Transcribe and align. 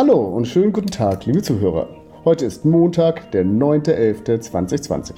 Hallo 0.00 0.18
und 0.18 0.48
schönen 0.48 0.72
guten 0.72 0.90
Tag, 0.90 1.26
liebe 1.26 1.42
Zuhörer. 1.42 1.86
Heute 2.24 2.46
ist 2.46 2.64
Montag, 2.64 3.30
der 3.32 3.44
9.11.2020. 3.44 5.12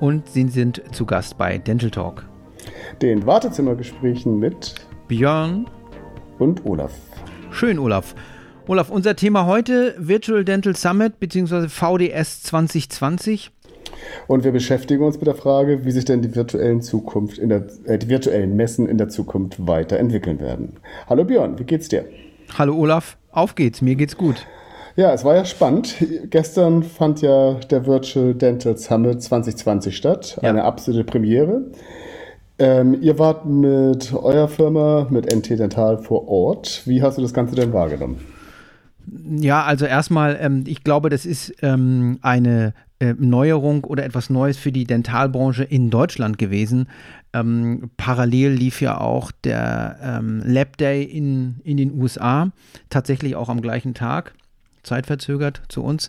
Und 0.00 0.28
Sie 0.28 0.48
sind 0.48 0.82
zu 0.90 1.06
Gast 1.06 1.38
bei 1.38 1.56
Dental 1.56 1.92
Talk. 1.92 2.24
Den 3.00 3.26
Wartezimmergesprächen 3.26 4.40
mit 4.40 4.74
Björn 5.06 5.66
und 6.40 6.66
Olaf. 6.66 6.90
Schön, 7.52 7.78
Olaf. 7.78 8.16
Olaf, 8.66 8.90
unser 8.90 9.14
Thema 9.14 9.46
heute 9.46 9.94
Virtual 9.98 10.44
Dental 10.44 10.74
Summit 10.74 11.20
bzw. 11.20 11.68
VDS 11.68 12.42
2020. 12.42 13.52
Und 14.26 14.42
wir 14.42 14.50
beschäftigen 14.50 15.04
uns 15.04 15.14
mit 15.18 15.28
der 15.28 15.36
Frage, 15.36 15.84
wie 15.84 15.92
sich 15.92 16.06
denn 16.06 16.22
die 16.22 16.34
virtuellen 16.34 16.82
Zukunft 16.82 17.38
in 17.38 17.50
der, 17.50 17.68
äh, 17.84 17.98
die 17.98 18.08
virtuellen 18.08 18.56
Messen 18.56 18.88
in 18.88 18.98
der 18.98 19.10
Zukunft 19.10 19.64
weiterentwickeln 19.64 20.40
werden. 20.40 20.80
Hallo 21.06 21.22
Björn, 21.22 21.56
wie 21.60 21.64
geht's 21.64 21.88
dir? 21.88 22.04
Hallo 22.56 22.74
Olaf, 22.74 23.17
auf 23.30 23.54
geht's, 23.54 23.82
mir 23.82 23.96
geht's 23.96 24.16
gut. 24.16 24.46
Ja, 24.96 25.12
es 25.12 25.24
war 25.24 25.36
ja 25.36 25.44
spannend. 25.44 25.94
Gestern 26.30 26.82
fand 26.82 27.22
ja 27.22 27.54
der 27.70 27.86
Virtual 27.86 28.34
Dental 28.34 28.76
Summit 28.76 29.22
2020 29.22 29.96
statt, 29.96 30.38
ja. 30.42 30.48
eine 30.48 30.64
absolute 30.64 31.04
Premiere. 31.04 31.62
Ähm, 32.58 33.00
ihr 33.00 33.18
wart 33.18 33.46
mit 33.46 34.12
eurer 34.12 34.48
Firma, 34.48 35.06
mit 35.10 35.32
NT 35.32 35.50
Dental 35.50 35.98
vor 35.98 36.26
Ort. 36.28 36.82
Wie 36.86 37.02
hast 37.02 37.16
du 37.16 37.22
das 37.22 37.32
Ganze 37.32 37.54
denn 37.54 37.72
wahrgenommen? 37.72 38.20
Ja, 39.10 39.64
also 39.64 39.86
erstmal, 39.86 40.38
ähm, 40.40 40.64
ich 40.66 40.84
glaube, 40.84 41.08
das 41.08 41.24
ist 41.24 41.54
ähm, 41.62 42.18
eine 42.22 42.74
äh, 43.00 43.14
Neuerung 43.16 43.84
oder 43.84 44.04
etwas 44.04 44.28
Neues 44.28 44.58
für 44.58 44.72
die 44.72 44.84
Dentalbranche 44.84 45.64
in 45.64 45.90
Deutschland 45.90 46.38
gewesen. 46.38 46.88
Ähm, 47.32 47.90
parallel 47.96 48.52
lief 48.52 48.80
ja 48.80 49.00
auch 49.00 49.30
der 49.44 49.98
ähm, 50.02 50.42
Lab 50.44 50.76
Day 50.78 51.04
in, 51.04 51.60
in 51.64 51.76
den 51.76 51.92
USA, 51.98 52.50
tatsächlich 52.90 53.36
auch 53.36 53.48
am 53.48 53.60
gleichen 53.60 53.94
Tag, 53.94 54.34
zeitverzögert 54.82 55.62
zu 55.68 55.82
uns. 55.82 56.08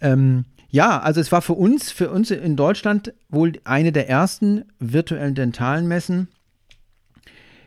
Ähm, 0.00 0.44
ja, 0.68 0.98
also 0.98 1.20
es 1.20 1.30
war 1.32 1.42
für 1.42 1.54
uns, 1.54 1.92
für 1.92 2.10
uns 2.10 2.30
in 2.30 2.56
Deutschland 2.56 3.14
wohl 3.28 3.52
eine 3.64 3.92
der 3.92 4.08
ersten 4.08 4.64
virtuellen 4.78 5.34
dentalen 5.34 5.86
Messen. 5.86 6.28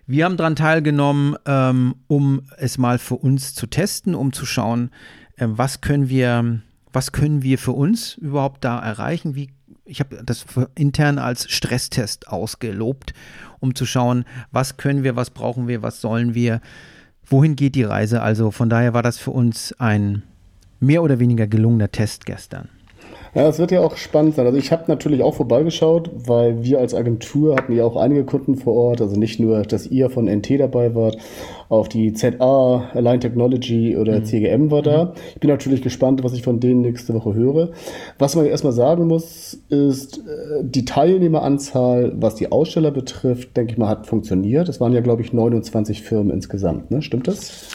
Wir 0.09 0.25
haben 0.25 0.37
daran 0.37 0.55
teilgenommen, 0.55 1.35
ähm, 1.45 1.93
um 2.07 2.41
es 2.57 2.79
mal 2.79 2.97
für 2.97 3.13
uns 3.13 3.53
zu 3.53 3.67
testen, 3.67 4.15
um 4.15 4.33
zu 4.33 4.47
schauen, 4.47 4.89
äh, 5.35 5.45
was 5.47 5.81
können 5.81 6.09
wir 6.09 6.61
was 6.91 7.11
können 7.11 7.43
wir 7.43 7.59
für 7.59 7.73
uns 7.73 8.15
überhaupt 8.15 8.63
da 8.63 8.79
erreichen? 8.79 9.35
Wie, 9.35 9.51
ich 9.85 9.99
habe 9.99 10.23
das 10.23 10.47
intern 10.73 11.19
als 11.19 11.47
Stresstest 11.51 12.27
ausgelobt, 12.27 13.13
um 13.59 13.75
zu 13.75 13.85
schauen, 13.85 14.25
was 14.51 14.77
können 14.77 15.03
wir, 15.03 15.15
was 15.15 15.29
brauchen 15.29 15.67
wir, 15.67 15.83
was 15.83 16.01
sollen 16.01 16.33
wir, 16.33 16.59
wohin 17.27 17.55
geht 17.55 17.75
die 17.75 17.83
Reise. 17.83 18.23
Also 18.23 18.49
von 18.49 18.67
daher 18.67 18.95
war 18.95 19.03
das 19.03 19.19
für 19.19 19.29
uns 19.29 19.75
ein 19.77 20.23
mehr 20.79 21.03
oder 21.03 21.19
weniger 21.19 21.45
gelungener 21.45 21.91
Test 21.91 22.25
gestern. 22.25 22.69
Ja, 23.35 23.47
es 23.47 23.59
wird 23.59 23.71
ja 23.71 23.81
auch 23.81 23.95
spannend 23.95 24.35
sein. 24.35 24.45
Also 24.45 24.57
ich 24.57 24.71
habe 24.71 24.85
natürlich 24.87 25.21
auch 25.21 25.35
vorbeigeschaut, 25.35 26.09
weil 26.15 26.63
wir 26.63 26.79
als 26.79 26.95
Agentur 26.95 27.55
hatten 27.55 27.73
ja 27.73 27.85
auch 27.85 27.95
einige 27.95 28.23
Kunden 28.23 28.55
vor 28.55 28.73
Ort. 28.73 29.01
Also 29.01 29.17
nicht 29.17 29.39
nur, 29.39 29.61
dass 29.61 29.85
ihr 29.87 30.09
von 30.09 30.25
NT 30.25 30.59
dabei 30.59 30.95
wart, 30.95 31.17
auch 31.69 31.87
die 31.87 32.13
ZA, 32.13 32.89
Align 32.93 33.19
Technology 33.19 33.95
oder 33.95 34.19
mhm. 34.19 34.25
CGM 34.25 34.71
war 34.71 34.81
da. 34.81 35.05
Mhm. 35.05 35.11
Ich 35.35 35.39
bin 35.39 35.49
natürlich 35.49 35.81
gespannt, 35.81 36.23
was 36.23 36.33
ich 36.33 36.41
von 36.41 36.59
denen 36.59 36.81
nächste 36.81 37.13
Woche 37.13 37.35
höre. 37.35 37.69
Was 38.17 38.35
man 38.35 38.45
erstmal 38.45 38.73
sagen 38.73 39.07
muss, 39.07 39.53
ist, 39.69 40.17
äh, 40.19 40.63
die 40.63 40.85
Teilnehmeranzahl, 40.85 42.13
was 42.15 42.35
die 42.35 42.51
Aussteller 42.51 42.91
betrifft, 42.91 43.55
denke 43.55 43.73
ich 43.73 43.77
mal, 43.77 43.89
hat 43.89 44.07
funktioniert. 44.07 44.67
Es 44.69 44.81
waren 44.81 44.93
ja, 44.93 45.01
glaube 45.01 45.21
ich, 45.21 45.33
29 45.33 46.01
Firmen 46.01 46.31
insgesamt. 46.31 46.89
Ne? 46.89 47.03
Stimmt 47.03 47.27
das? 47.27 47.67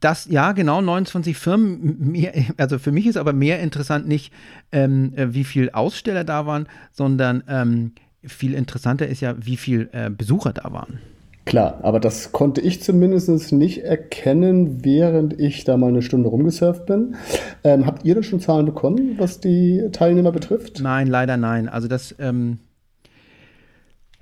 Das, 0.00 0.26
ja, 0.26 0.52
genau, 0.52 0.80
29 0.80 1.36
Firmen. 1.36 1.96
Mehr, 1.98 2.32
also 2.56 2.78
für 2.78 2.92
mich 2.92 3.06
ist 3.06 3.16
aber 3.16 3.32
mehr 3.32 3.60
interessant 3.60 4.06
nicht, 4.06 4.32
ähm, 4.72 5.12
äh, 5.16 5.32
wie 5.34 5.44
viele 5.44 5.74
Aussteller 5.74 6.24
da 6.24 6.46
waren, 6.46 6.68
sondern 6.92 7.42
ähm, 7.48 7.92
viel 8.22 8.54
interessanter 8.54 9.06
ist 9.06 9.20
ja, 9.20 9.34
wie 9.38 9.56
viele 9.56 9.88
äh, 9.92 10.10
Besucher 10.10 10.52
da 10.52 10.72
waren. 10.72 10.98
Klar, 11.46 11.78
aber 11.82 12.00
das 12.00 12.32
konnte 12.32 12.60
ich 12.60 12.82
zumindest 12.82 13.52
nicht 13.52 13.84
erkennen, 13.84 14.84
während 14.84 15.38
ich 15.38 15.62
da 15.62 15.76
mal 15.76 15.88
eine 15.88 16.02
Stunde 16.02 16.28
rumgesurft 16.28 16.86
bin. 16.86 17.14
Ähm, 17.62 17.86
habt 17.86 18.04
ihr 18.04 18.14
denn 18.14 18.24
schon 18.24 18.40
Zahlen 18.40 18.66
bekommen, 18.66 19.14
was 19.18 19.38
die 19.38 19.88
Teilnehmer 19.92 20.32
betrifft? 20.32 20.80
Nein, 20.82 21.06
leider 21.06 21.36
nein. 21.36 21.68
Also 21.68 21.86
das 21.86 22.16
ähm, 22.18 22.58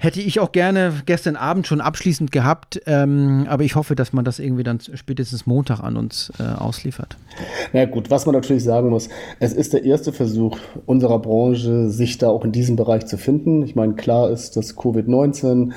Hätte 0.05 0.21
ich 0.21 0.39
auch 0.39 0.53
gerne 0.53 0.93
gestern 1.07 1.35
Abend 1.35 1.67
schon 1.67 1.81
abschließend 1.81 2.31
gehabt, 2.31 2.79
ähm, 2.85 3.47
aber 3.49 3.65
ich 3.65 3.75
hoffe, 3.75 3.95
dass 3.95 4.13
man 4.13 4.23
das 4.23 4.39
irgendwie 4.39 4.63
dann 4.63 4.79
spätestens 4.79 5.47
Montag 5.47 5.81
an 5.81 5.97
uns 5.97 6.31
äh, 6.39 6.43
ausliefert. 6.43 7.17
Na 7.73 7.87
gut, 7.87 8.11
was 8.11 8.27
man 8.27 8.35
natürlich 8.35 8.65
sagen 8.65 8.91
muss, 8.91 9.09
es 9.41 9.55
ist 9.55 9.73
der 9.73 9.83
erste 9.83 10.13
Versuch 10.13 10.59
unserer 10.85 11.21
Branche, 11.21 11.89
sich 11.89 12.19
da 12.19 12.29
auch 12.29 12.45
in 12.45 12.53
diesem 12.53 12.77
Bereich 12.77 13.07
zu 13.07 13.17
finden. 13.17 13.63
Ich 13.63 13.77
meine, 13.77 13.95
klar 13.95 14.29
ist, 14.29 14.59
dass 14.59 14.77
Covid-19 14.77 15.73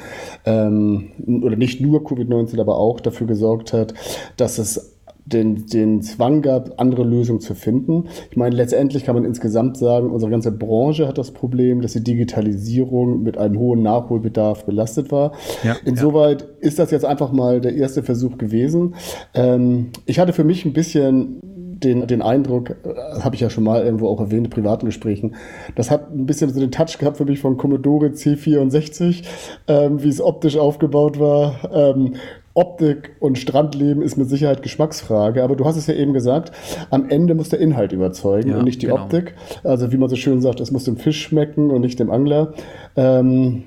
ähm, 0.45 1.11
oder 1.41 1.55
nicht 1.55 1.79
nur 1.79 2.01
Covid-19, 2.01 2.59
aber 2.59 2.75
auch 2.75 2.99
dafür 2.99 3.27
gesorgt 3.27 3.71
hat, 3.71 3.93
dass 4.35 4.57
es 4.57 4.96
den, 5.27 5.65
den 5.65 6.01
Zwang 6.01 6.41
gab, 6.41 6.79
andere 6.79 7.03
Lösungen 7.03 7.41
zu 7.41 7.53
finden. 7.53 8.05
Ich 8.31 8.37
meine, 8.37 8.55
letztendlich 8.55 9.03
kann 9.03 9.15
man 9.15 9.25
insgesamt 9.25 9.77
sagen, 9.77 10.09
unsere 10.09 10.31
ganze 10.31 10.51
Branche 10.51 11.07
hat 11.07 11.17
das 11.17 11.31
Problem, 11.31 11.81
dass 11.81 11.93
die 11.93 12.03
Digitalisierung 12.03 13.23
mit 13.23 13.37
einem 13.37 13.59
hohen 13.59 13.81
Nachholbedarf 13.81 14.65
belastet 14.65 15.11
war. 15.11 15.33
Ja, 15.63 15.75
Insoweit 15.85 16.41
ja. 16.41 16.47
ist 16.59 16.79
das 16.79 16.91
jetzt 16.91 17.05
einfach 17.05 17.31
mal 17.31 17.59
der 17.59 17.75
erste 17.75 18.03
Versuch 18.03 18.37
gewesen. 18.37 18.95
Ähm, 19.33 19.89
ich 20.05 20.19
hatte 20.19 20.33
für 20.33 20.43
mich 20.43 20.65
ein 20.65 20.73
bisschen 20.73 21.39
den, 21.43 22.07
den 22.07 22.21
Eindruck, 22.21 22.75
das 22.83 23.23
habe 23.23 23.35
ich 23.35 23.41
ja 23.41 23.49
schon 23.49 23.63
mal 23.63 23.83
irgendwo 23.83 24.07
auch 24.07 24.19
erwähnt 24.19 24.47
in 24.47 24.49
privaten 24.49 24.85
Gesprächen, 24.85 25.35
das 25.75 25.91
hat 25.91 26.11
ein 26.11 26.25
bisschen 26.25 26.51
so 26.51 26.59
den 26.59 26.71
Touch 26.71 26.97
gehabt 26.97 27.17
für 27.17 27.25
mich 27.25 27.39
von 27.39 27.57
Commodore 27.57 28.07
C64, 28.07 29.23
ähm, 29.67 30.01
wie 30.01 30.09
es 30.09 30.21
optisch 30.21 30.57
aufgebaut 30.57 31.19
war. 31.19 31.69
Ähm, 31.71 32.15
Optik 32.57 33.15
und 33.19 33.37
Strandleben 33.37 34.01
ist 34.01 34.17
mit 34.17 34.29
Sicherheit 34.29 34.63
Geschmacksfrage, 34.63 35.43
aber 35.43 35.55
du 35.55 35.65
hast 35.65 35.77
es 35.77 35.85
ja 35.85 35.93
eben 35.93 36.13
gesagt, 36.13 36.51
am 36.89 37.07
Ende 37.07 37.35
muss 37.35 37.49
der 37.49 37.59
Inhalt 37.59 37.91
überzeugen 37.91 38.49
ja, 38.49 38.57
und 38.57 38.65
nicht 38.65 38.81
die 38.81 38.87
genau. 38.87 39.03
Optik. 39.03 39.35
Also 39.63 39.91
wie 39.91 39.97
man 39.97 40.09
so 40.09 40.15
schön 40.15 40.41
sagt, 40.41 40.59
es 40.59 40.71
muss 40.71 40.83
dem 40.83 40.97
Fisch 40.97 41.21
schmecken 41.21 41.69
und 41.69 41.81
nicht 41.81 41.99
dem 41.99 42.09
Angler. 42.09 42.53
Ähm, 42.95 43.63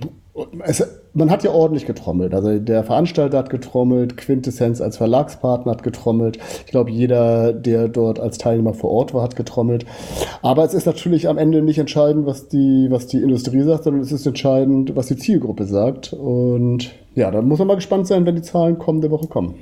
es, 0.64 0.84
man 1.12 1.30
hat 1.30 1.42
ja 1.42 1.50
ordentlich 1.50 1.86
getrommelt. 1.86 2.34
Also 2.34 2.58
der 2.58 2.84
Veranstalter 2.84 3.38
hat 3.38 3.50
getrommelt, 3.50 4.16
Quintessenz 4.16 4.80
als 4.80 4.96
Verlagspartner 4.96 5.72
hat 5.72 5.82
getrommelt. 5.82 6.38
Ich 6.64 6.70
glaube, 6.70 6.90
jeder, 6.90 7.52
der 7.52 7.88
dort 7.88 8.20
als 8.20 8.38
Teilnehmer 8.38 8.74
vor 8.74 8.90
Ort 8.90 9.12
war, 9.14 9.22
hat 9.22 9.36
getrommelt. 9.36 9.84
Aber 10.42 10.64
es 10.64 10.74
ist 10.74 10.86
natürlich 10.86 11.28
am 11.28 11.38
Ende 11.38 11.62
nicht 11.62 11.78
entscheidend, 11.78 12.26
was 12.26 12.48
die, 12.48 12.86
was 12.90 13.06
die 13.06 13.18
Industrie 13.18 13.62
sagt, 13.62 13.84
sondern 13.84 14.02
es 14.02 14.12
ist 14.12 14.26
entscheidend, 14.26 14.94
was 14.94 15.06
die 15.06 15.16
Zielgruppe 15.16 15.64
sagt. 15.64 16.12
Und 16.12 16.92
ja, 17.14 17.30
da 17.30 17.42
muss 17.42 17.58
man 17.58 17.68
mal 17.68 17.74
gespannt 17.76 18.06
sein, 18.06 18.24
wenn 18.26 18.36
die 18.36 18.42
Zahlen 18.42 18.78
kommende 18.78 19.10
Woche 19.10 19.26
kommen. 19.26 19.54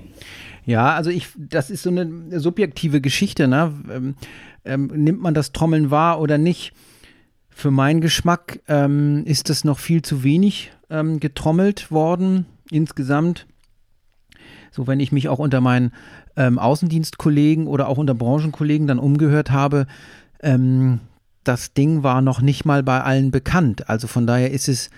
Ja, 0.66 0.94
also 0.94 1.08
ich, 1.08 1.28
das 1.38 1.70
ist 1.70 1.82
so 1.82 1.90
eine 1.90 2.40
subjektive 2.40 3.00
Geschichte, 3.00 3.48
ne? 3.48 3.72
Ähm, 3.90 4.14
ähm, 4.66 4.90
nimmt 4.94 5.22
man 5.22 5.32
das 5.32 5.52
Trommeln 5.52 5.90
wahr 5.90 6.20
oder 6.20 6.36
nicht? 6.36 6.72
Für 7.48 7.70
meinen 7.70 8.02
Geschmack 8.02 8.60
ähm, 8.68 9.22
ist 9.24 9.48
das 9.48 9.64
noch 9.64 9.78
viel 9.78 10.02
zu 10.02 10.22
wenig 10.24 10.70
ähm, 10.90 11.20
getrommelt 11.20 11.90
worden 11.90 12.46
insgesamt. 12.70 13.46
So, 14.70 14.86
wenn 14.86 15.00
ich 15.00 15.12
mich 15.12 15.28
auch 15.28 15.38
unter 15.38 15.60
meinen 15.60 15.92
ähm, 16.36 16.58
Außendienstkollegen 16.58 17.66
oder 17.66 17.88
auch 17.88 17.98
unter 17.98 18.14
Branchenkollegen 18.14 18.86
dann 18.86 18.98
umgehört 18.98 19.50
habe, 19.50 19.86
ähm, 20.40 21.00
das 21.44 21.72
Ding 21.72 22.02
war 22.02 22.20
noch 22.20 22.42
nicht 22.42 22.64
mal 22.64 22.82
bei 22.82 23.02
allen 23.02 23.30
bekannt. 23.30 23.88
Also 23.88 24.06
von 24.06 24.26
daher 24.26 24.50
ist 24.50 24.68
es 24.68 24.90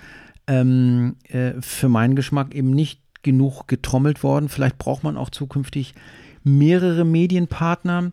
ähm, 0.47 1.17
äh, 1.29 1.53
für 1.61 1.89
meinen 1.89 2.17
Geschmack 2.17 2.55
eben 2.55 2.71
nicht 2.71 3.01
genug 3.23 3.69
getrommelt 3.69 4.23
worden. 4.23 4.49
Vielleicht 4.49 4.79
braucht 4.79 5.05
man 5.05 5.17
auch 5.17 5.31
zukünftig 5.31 5.95
mehrere 6.43 7.05
Medienpartner. 7.05 8.13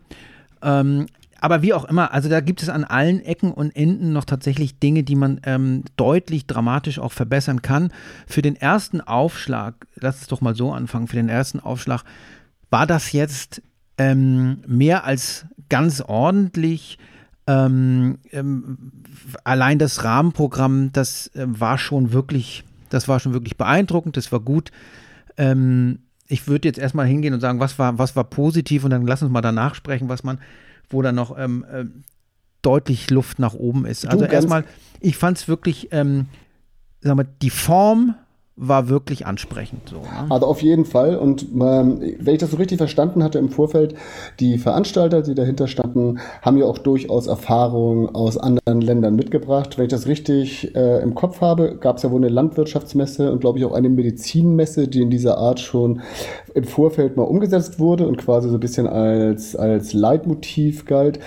Ähm, 0.62 1.06
aber 1.40 1.62
wie 1.62 1.72
auch 1.72 1.84
immer, 1.84 2.12
also 2.12 2.28
da 2.28 2.40
gibt 2.40 2.62
es 2.62 2.68
an 2.68 2.84
allen 2.84 3.20
Ecken 3.20 3.52
und 3.52 3.74
Enden 3.76 4.12
noch 4.12 4.24
tatsächlich 4.24 4.78
Dinge, 4.78 5.04
die 5.04 5.14
man 5.14 5.40
ähm, 5.44 5.84
deutlich 5.96 6.46
dramatisch 6.46 6.98
auch 6.98 7.12
verbessern 7.12 7.62
kann. 7.62 7.92
Für 8.26 8.42
den 8.42 8.56
ersten 8.56 9.00
Aufschlag, 9.00 9.74
lass 9.94 10.20
es 10.22 10.26
doch 10.26 10.40
mal 10.40 10.56
so 10.56 10.72
anfangen, 10.72 11.06
für 11.06 11.16
den 11.16 11.28
ersten 11.28 11.60
Aufschlag 11.60 12.02
war 12.70 12.86
das 12.86 13.12
jetzt 13.12 13.62
ähm, 13.98 14.62
mehr 14.66 15.04
als 15.04 15.46
ganz 15.68 16.00
ordentlich. 16.00 16.98
Ähm, 17.46 18.18
ähm 18.30 18.92
allein 19.44 19.78
das 19.78 20.04
Rahmenprogramm, 20.04 20.90
das 20.92 21.28
äh, 21.34 21.46
war 21.46 21.78
schon 21.78 22.12
wirklich, 22.12 22.64
das 22.90 23.06
war 23.06 23.20
schon 23.20 23.32
wirklich 23.32 23.56
beeindruckend, 23.56 24.16
das 24.16 24.32
war 24.32 24.40
gut. 24.40 24.72
Ähm, 25.36 26.00
ich 26.26 26.46
würde 26.48 26.68
jetzt 26.68 26.78
erstmal 26.78 27.06
hingehen 27.06 27.32
und 27.32 27.40
sagen, 27.40 27.60
was 27.60 27.78
war, 27.78 27.98
was 27.98 28.16
war 28.16 28.24
positiv 28.24 28.84
und 28.84 28.90
dann 28.90 29.06
lass 29.06 29.22
uns 29.22 29.32
mal 29.32 29.40
danach 29.40 29.74
sprechen, 29.74 30.08
was 30.08 30.24
man 30.24 30.38
wo 30.90 31.02
dann 31.02 31.14
noch 31.14 31.36
ähm, 31.38 31.64
äh, 31.70 31.84
deutlich 32.62 33.10
Luft 33.10 33.38
nach 33.38 33.54
oben 33.54 33.86
ist. 33.86 34.06
Also 34.06 34.24
erstmal, 34.24 34.64
ich 35.00 35.16
fand 35.16 35.38
es 35.38 35.48
wirklich, 35.48 35.88
ähm, 35.92 36.26
sagen 37.00 37.18
wir, 37.18 37.24
die 37.24 37.50
Form 37.50 38.14
war 38.58 38.88
wirklich 38.88 39.24
ansprechend. 39.24 39.88
So, 39.88 39.96
ne? 39.96 40.26
Also 40.30 40.46
auf 40.46 40.62
jeden 40.62 40.84
Fall. 40.84 41.16
Und 41.16 41.42
ähm, 41.42 42.00
wenn 42.18 42.34
ich 42.34 42.40
das 42.40 42.50
so 42.50 42.56
richtig 42.56 42.78
verstanden 42.78 43.22
hatte 43.22 43.38
im 43.38 43.50
Vorfeld, 43.50 43.94
die 44.40 44.58
Veranstalter, 44.58 45.22
die 45.22 45.34
dahinter 45.34 45.68
standen, 45.68 46.18
haben 46.42 46.56
ja 46.56 46.66
auch 46.66 46.78
durchaus 46.78 47.28
Erfahrungen 47.28 48.08
aus 48.14 48.36
anderen 48.36 48.80
Ländern 48.80 49.14
mitgebracht. 49.14 49.78
Wenn 49.78 49.84
ich 49.84 49.90
das 49.90 50.06
richtig 50.06 50.74
äh, 50.74 51.00
im 51.02 51.14
Kopf 51.14 51.40
habe, 51.40 51.76
gab 51.76 51.96
es 51.96 52.02
ja 52.02 52.10
wohl 52.10 52.20
eine 52.20 52.28
Landwirtschaftsmesse 52.28 53.32
und 53.32 53.40
glaube 53.40 53.60
ich 53.60 53.64
auch 53.64 53.72
eine 53.72 53.88
Medizinmesse, 53.88 54.88
die 54.88 55.02
in 55.02 55.10
dieser 55.10 55.38
Art 55.38 55.60
schon 55.60 56.02
im 56.54 56.64
Vorfeld 56.64 57.16
mal 57.16 57.22
umgesetzt 57.22 57.78
wurde 57.78 58.08
und 58.08 58.16
quasi 58.18 58.48
so 58.48 58.54
ein 58.54 58.60
bisschen 58.60 58.88
als, 58.88 59.54
als 59.54 59.92
Leitmotiv 59.92 60.84
galt. 60.84 61.20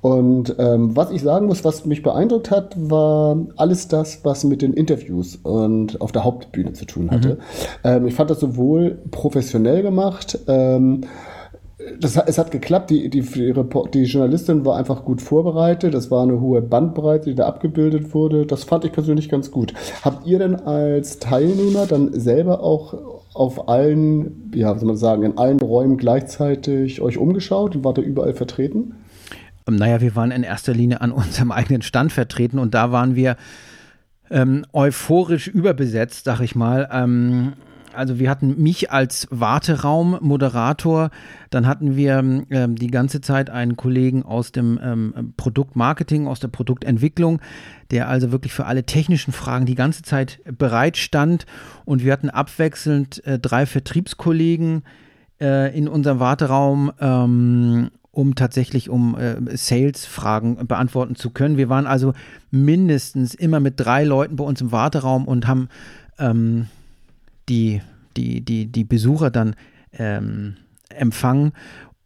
Und 0.00 0.54
ähm, 0.58 0.96
was 0.96 1.10
ich 1.10 1.22
sagen 1.22 1.46
muss, 1.46 1.64
was 1.64 1.84
mich 1.84 2.02
beeindruckt 2.02 2.50
hat, 2.50 2.76
war 2.78 3.36
alles 3.56 3.88
das, 3.88 4.24
was 4.24 4.44
mit 4.44 4.62
den 4.62 4.72
Interviews 4.72 5.36
und 5.36 6.00
auf 6.00 6.12
der 6.12 6.24
Hauptbühne 6.24 6.72
zu 6.72 6.84
tun 6.84 7.10
hatte. 7.10 7.34
Mhm. 7.34 7.38
Ähm, 7.84 8.06
ich 8.06 8.14
fand 8.14 8.30
das 8.30 8.40
sowohl 8.40 8.98
professionell 9.10 9.82
gemacht, 9.82 10.38
ähm, 10.46 11.02
das, 12.00 12.16
es 12.16 12.38
hat 12.38 12.50
geklappt, 12.50 12.90
die, 12.90 13.08
die, 13.08 13.22
die 13.22 14.02
Journalistin 14.04 14.64
war 14.64 14.76
einfach 14.76 15.04
gut 15.04 15.22
vorbereitet, 15.22 15.94
es 15.94 16.10
war 16.10 16.22
eine 16.22 16.40
hohe 16.40 16.60
Bandbreite, 16.60 17.30
die 17.30 17.34
da 17.36 17.46
abgebildet 17.46 18.14
wurde. 18.14 18.46
Das 18.46 18.64
fand 18.64 18.84
ich 18.84 18.92
persönlich 18.92 19.28
ganz 19.28 19.50
gut. 19.50 19.72
Habt 20.02 20.26
ihr 20.26 20.38
denn 20.38 20.56
als 20.56 21.18
Teilnehmer 21.18 21.86
dann 21.86 22.12
selber 22.18 22.62
auch 22.62 22.94
auf 23.32 23.68
allen, 23.68 24.50
ja, 24.54 24.74
wie 24.74 24.78
soll 24.80 24.88
man 24.88 24.96
sagen, 24.96 25.22
in 25.22 25.38
allen 25.38 25.60
Räumen 25.60 25.96
gleichzeitig 25.96 27.00
euch 27.00 27.18
umgeschaut 27.18 27.76
und 27.76 27.84
wart 27.84 27.98
ihr 27.98 28.04
überall 28.04 28.34
vertreten? 28.34 28.94
Ähm, 29.68 29.76
naja, 29.76 30.00
wir 30.00 30.16
waren 30.16 30.30
in 30.30 30.42
erster 30.42 30.72
Linie 30.72 31.00
an 31.00 31.12
unserem 31.12 31.52
eigenen 31.52 31.82
Stand 31.82 32.12
vertreten 32.12 32.58
und 32.58 32.74
da 32.74 32.90
waren 32.90 33.14
wir 33.14 33.36
ähm, 34.30 34.64
euphorisch 34.72 35.46
überbesetzt, 35.46 36.24
sag 36.24 36.40
ich 36.40 36.54
mal. 36.54 36.88
Ähm, 36.90 37.54
also 37.94 38.18
wir 38.18 38.30
hatten 38.30 38.62
mich 38.62 38.92
als 38.92 39.26
Warteraum-Moderator, 39.30 41.10
dann 41.50 41.66
hatten 41.66 41.96
wir 41.96 42.18
ähm, 42.50 42.76
die 42.76 42.90
ganze 42.90 43.20
Zeit 43.20 43.50
einen 43.50 43.76
Kollegen 43.76 44.22
aus 44.22 44.52
dem 44.52 44.78
ähm, 44.80 45.34
Produktmarketing, 45.36 46.28
aus 46.28 46.38
der 46.38 46.48
Produktentwicklung, 46.48 47.40
der 47.90 48.08
also 48.08 48.30
wirklich 48.30 48.52
für 48.52 48.66
alle 48.66 48.84
technischen 48.84 49.32
Fragen 49.32 49.66
die 49.66 49.74
ganze 49.74 50.02
Zeit 50.02 50.40
bereit 50.44 50.96
stand 50.96 51.46
und 51.86 52.04
wir 52.04 52.12
hatten 52.12 52.30
abwechselnd 52.30 53.24
äh, 53.26 53.38
drei 53.38 53.66
Vertriebskollegen 53.66 54.82
äh, 55.40 55.76
in 55.76 55.88
unserem 55.88 56.20
Warteraum 56.20 56.92
ähm, 57.00 57.90
um 58.18 58.34
tatsächlich 58.34 58.90
um 58.90 59.16
äh, 59.16 59.36
Sales-Fragen 59.56 60.66
beantworten 60.66 61.14
zu 61.14 61.30
können. 61.30 61.56
Wir 61.56 61.68
waren 61.68 61.86
also 61.86 62.14
mindestens 62.50 63.32
immer 63.32 63.60
mit 63.60 63.74
drei 63.78 64.02
Leuten 64.02 64.34
bei 64.34 64.42
uns 64.42 64.60
im 64.60 64.72
Warteraum 64.72 65.28
und 65.28 65.46
haben 65.46 65.68
ähm, 66.18 66.66
die, 67.48 67.80
die, 68.16 68.40
die, 68.40 68.66
die 68.66 68.82
Besucher 68.82 69.30
dann 69.30 69.54
ähm, 69.92 70.56
empfangen. 70.88 71.52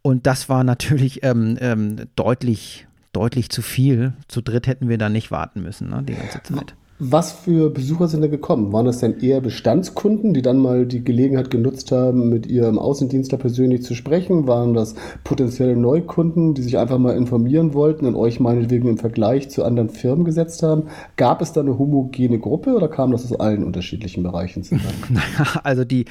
Und 0.02 0.26
das 0.26 0.50
war 0.50 0.64
natürlich 0.64 1.24
ähm, 1.24 1.56
ähm 1.62 1.96
deutlich, 2.14 2.86
deutlich 3.14 3.48
zu 3.48 3.62
viel. 3.62 4.12
Zu 4.28 4.42
dritt 4.42 4.66
hätten 4.66 4.90
wir 4.90 4.98
da 4.98 5.08
nicht 5.08 5.30
warten 5.30 5.62
müssen, 5.62 5.88
ne, 5.88 6.02
die 6.02 6.12
ganze 6.12 6.42
Zeit. 6.42 6.74
Was 7.04 7.32
für 7.32 7.68
Besucher 7.68 8.06
sind 8.06 8.20
da 8.20 8.28
gekommen? 8.28 8.72
Waren 8.72 8.86
das 8.86 9.00
denn 9.00 9.18
eher 9.18 9.40
Bestandskunden, 9.40 10.34
die 10.34 10.40
dann 10.40 10.58
mal 10.58 10.86
die 10.86 11.02
Gelegenheit 11.02 11.50
genutzt 11.50 11.90
haben, 11.90 12.28
mit 12.28 12.46
ihrem 12.46 12.78
Außendienstler 12.78 13.38
persönlich 13.38 13.82
zu 13.82 13.96
sprechen? 13.96 14.46
Waren 14.46 14.72
das 14.72 14.94
potenzielle 15.24 15.74
Neukunden, 15.74 16.54
die 16.54 16.62
sich 16.62 16.78
einfach 16.78 16.98
mal 16.98 17.16
informieren 17.16 17.74
wollten 17.74 18.06
und 18.06 18.14
euch 18.14 18.38
meinetwegen 18.38 18.88
im 18.88 18.98
Vergleich 18.98 19.50
zu 19.50 19.64
anderen 19.64 19.88
Firmen 19.88 20.24
gesetzt 20.24 20.62
haben? 20.62 20.84
Gab 21.16 21.42
es 21.42 21.52
da 21.52 21.62
eine 21.62 21.76
homogene 21.76 22.38
Gruppe 22.38 22.72
oder 22.72 22.86
kam 22.86 23.10
das 23.10 23.24
aus 23.24 23.40
allen 23.40 23.64
unterschiedlichen 23.64 24.22
Bereichen 24.22 24.62
zusammen? 24.62 24.92
Naja, 25.08 25.60
also 25.64 25.84
die, 25.84 26.04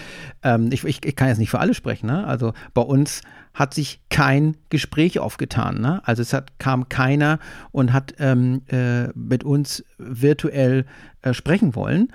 ähm, 0.44 0.71
ich, 0.73 0.83
ich, 0.83 1.05
ich, 1.05 1.15
kann 1.15 1.29
jetzt 1.29 1.37
nicht 1.37 1.51
für 1.51 1.59
alle 1.59 1.73
sprechen, 1.73 2.07
ne? 2.07 2.27
Also 2.27 2.51
bei 2.73 2.81
uns 2.81 3.21
hat 3.53 3.74
sich 3.74 4.01
kein 4.09 4.57
Gespräch 4.69 5.19
aufgetan. 5.19 5.81
Ne? 5.81 6.01
Also 6.06 6.21
es 6.21 6.33
hat, 6.33 6.59
kam 6.59 6.89
keiner 6.89 7.39
und 7.71 7.94
hat 7.94 8.15
ähm, 8.19 8.62
äh, 8.68 9.07
mit 9.09 9.44
uns 9.44 9.83
virtuell 9.98 10.86
äh, 11.21 11.33
sprechen 11.33 11.75
wollen. 11.75 12.09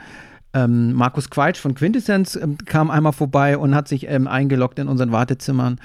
Ähm, 0.55 0.94
Markus 0.94 1.29
Quaitsch 1.29 1.59
von 1.59 1.75
Quintessenz 1.75 2.37
ähm, 2.37 2.56
kam 2.65 2.91
einmal 2.91 3.12
vorbei 3.12 3.59
und 3.59 3.75
hat 3.75 3.88
sich 3.88 4.09
ähm, 4.09 4.27
eingeloggt 4.27 4.79
in 4.79 4.88
unseren 4.88 5.12
Wartezimmern 5.12 5.79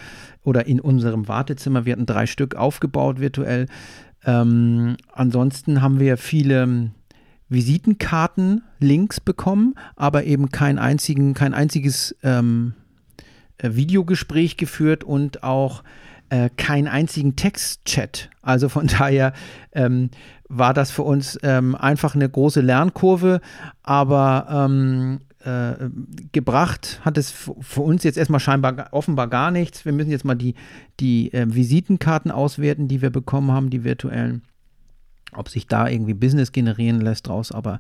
oder 0.44 0.66
in 0.66 0.80
unserem 0.80 1.28
Wartezimmer. 1.28 1.86
Wir 1.86 1.94
hatten 1.94 2.06
drei 2.06 2.26
Stück 2.26 2.56
aufgebaut 2.56 3.20
virtuell. 3.20 3.68
Ähm, 4.24 4.96
ansonsten 5.12 5.82
haben 5.82 6.00
wir 6.00 6.16
viele 6.16 6.92
Visitenkarten, 7.50 8.64
Links 8.80 9.20
bekommen, 9.20 9.76
aber 9.98 10.24
eben 10.24 10.52
kein, 10.52 10.80
einzigen, 10.80 11.34
kein 11.34 11.54
einziges 11.54 12.16
ähm, 12.24 12.74
äh, 12.78 12.81
Videogespräch 13.64 14.58
geführt 14.58 15.04
und 15.04 15.44
auch 15.44 15.84
äh, 16.30 16.50
keinen 16.56 16.88
einzigen 16.88 17.36
Textchat. 17.36 18.30
Also 18.42 18.70
von 18.70 18.88
daher 19.00 19.34
ähm, 19.74 20.10
war 20.50 20.74
das 20.74 20.92
für 20.92 21.04
uns 21.04 21.38
ähm, 21.44 21.76
einfach 21.76 22.16
eine 22.16 22.30
große 22.30 22.62
Lernkurve, 22.62 23.42
aber 23.84 24.48
ähm, 24.50 25.20
äh, 25.44 25.90
gebracht 26.32 27.02
hat 27.04 27.18
es 27.18 27.32
für 27.32 27.82
uns 27.82 28.04
jetzt 28.04 28.18
erstmal 28.18 28.40
scheinbar 28.40 28.90
offenbar 28.92 29.28
gar 29.28 29.52
nichts. 29.52 29.86
Wir 29.86 29.92
müssen 29.92 30.12
jetzt 30.12 30.26
mal 30.26 30.36
die, 30.36 30.56
die 31.00 31.34
äh, 31.34 31.46
Visitenkarten 31.54 32.32
auswerten, 32.32 32.88
die 32.88 33.02
wir 33.02 33.10
bekommen 33.10 33.52
haben, 33.52 33.70
die 33.70 33.84
virtuellen. 33.84 34.44
Ob 35.34 35.50
sich 35.50 35.68
da 35.68 35.88
irgendwie 35.88 36.14
Business 36.14 36.52
generieren 36.52 37.02
lässt 37.02 37.28
draus, 37.28 37.52
aber 37.52 37.80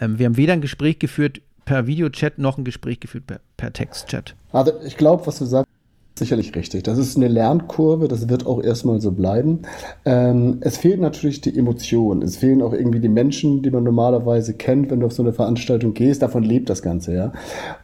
ähm, 0.00 0.18
wir 0.18 0.26
haben 0.26 0.36
weder 0.36 0.52
ein 0.52 0.60
Gespräch 0.60 0.98
geführt 0.98 1.40
per 1.68 1.86
Videochat 1.86 2.38
noch 2.38 2.56
ein 2.56 2.64
Gespräch 2.64 2.98
geführt 2.98 3.26
per, 3.26 3.40
per 3.58 3.70
Textchat. 3.70 4.34
Also 4.52 4.72
ich 4.86 4.96
glaube, 4.96 5.26
was 5.26 5.38
du 5.38 5.44
sagst, 5.44 5.70
Sicherlich 6.18 6.56
richtig. 6.56 6.82
Das 6.82 6.98
ist 6.98 7.16
eine 7.16 7.28
Lernkurve, 7.28 8.08
das 8.08 8.28
wird 8.28 8.44
auch 8.44 8.60
erstmal 8.60 9.00
so 9.00 9.12
bleiben. 9.12 9.60
Ähm, 10.04 10.58
es 10.62 10.76
fehlt 10.76 11.00
natürlich 11.00 11.40
die 11.42 11.56
Emotion. 11.56 12.22
Es 12.22 12.38
fehlen 12.38 12.60
auch 12.60 12.72
irgendwie 12.72 12.98
die 12.98 13.08
Menschen, 13.08 13.62
die 13.62 13.70
man 13.70 13.84
normalerweise 13.84 14.54
kennt, 14.54 14.90
wenn 14.90 14.98
du 14.98 15.06
auf 15.06 15.12
so 15.12 15.22
eine 15.22 15.32
Veranstaltung 15.32 15.94
gehst. 15.94 16.22
Davon 16.22 16.42
lebt 16.42 16.70
das 16.70 16.82
Ganze, 16.82 17.14
ja. 17.14 17.32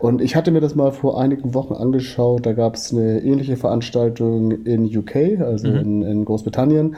Und 0.01 0.21
ich 0.21 0.35
hatte 0.35 0.51
mir 0.51 0.61
das 0.61 0.75
mal 0.75 0.91
vor 0.91 1.21
einigen 1.21 1.55
Wochen 1.55 1.75
angeschaut. 1.75 2.45
Da 2.45 2.55
gab 2.55 2.75
es 2.75 2.93
eine 2.93 3.21
ähnliche 3.23 3.57
Veranstaltung 3.57 4.51
in 4.65 4.85
UK, 4.85 5.41
also 5.41 5.69
mhm. 5.69 5.77
in, 5.77 6.03
in, 6.03 6.25
Großbritannien. 6.25 6.97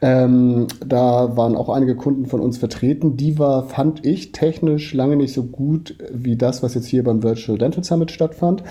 Ähm, 0.00 0.68
da 0.86 1.36
waren 1.36 1.56
auch 1.56 1.68
einige 1.68 1.96
Kunden 1.96 2.26
von 2.26 2.38
uns 2.38 2.58
vertreten. 2.58 3.16
Die 3.16 3.40
war, 3.40 3.64
fand 3.64 4.06
ich, 4.06 4.30
technisch 4.30 4.94
lange 4.94 5.16
nicht 5.16 5.32
so 5.32 5.42
gut 5.42 5.96
wie 6.12 6.36
das, 6.36 6.62
was 6.62 6.74
jetzt 6.74 6.86
hier 6.86 7.02
beim 7.02 7.24
Virtual 7.24 7.58
Dental 7.58 7.82
Summit 7.82 8.12
stattfand. 8.12 8.62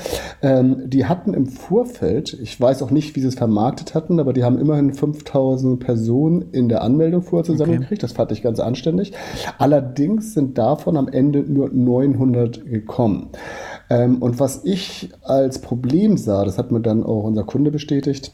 Ähm, 0.42 0.84
die 0.86 1.04
hatten 1.04 1.34
im 1.34 1.48
Vorfeld 1.48 2.05
Vorfeld. 2.06 2.38
Ich 2.42 2.60
weiß 2.60 2.84
auch 2.84 2.92
nicht, 2.92 3.16
wie 3.16 3.22
sie 3.22 3.28
es 3.28 3.36
vermarktet 3.36 3.96
hatten, 3.96 4.20
aber 4.20 4.34
die 4.34 4.44
haben 4.44 4.60
immerhin 4.60 4.94
5000 4.94 5.80
Personen 5.80 6.52
in 6.52 6.70
der 6.70 6.82
Anmeldung 6.82 7.24
vorher 7.24 7.44
zusammengekriegt. 7.44 7.92
Okay. 7.92 8.02
Das 8.02 8.14
fand 8.14 8.32
ich 8.32 8.42
ganz 8.42 8.60
anständig. 8.60 9.14
Allerdings 9.58 10.34
sind 10.34 10.58
davon 10.58 10.98
am 10.98 11.08
Ende 11.08 11.40
nur 11.40 11.70
900 11.70 12.66
gekommen. 12.66 13.30
Ähm, 13.90 14.22
und 14.22 14.40
was 14.40 14.64
ich 14.64 15.10
als 15.24 15.60
Problem 15.60 16.18
sah, 16.18 16.46
das 16.46 16.58
hat 16.58 16.72
mir 16.72 16.82
dann 16.82 17.04
auch 17.04 17.24
unser 17.24 17.44
Kunde 17.44 17.72
bestätigt, 17.72 18.32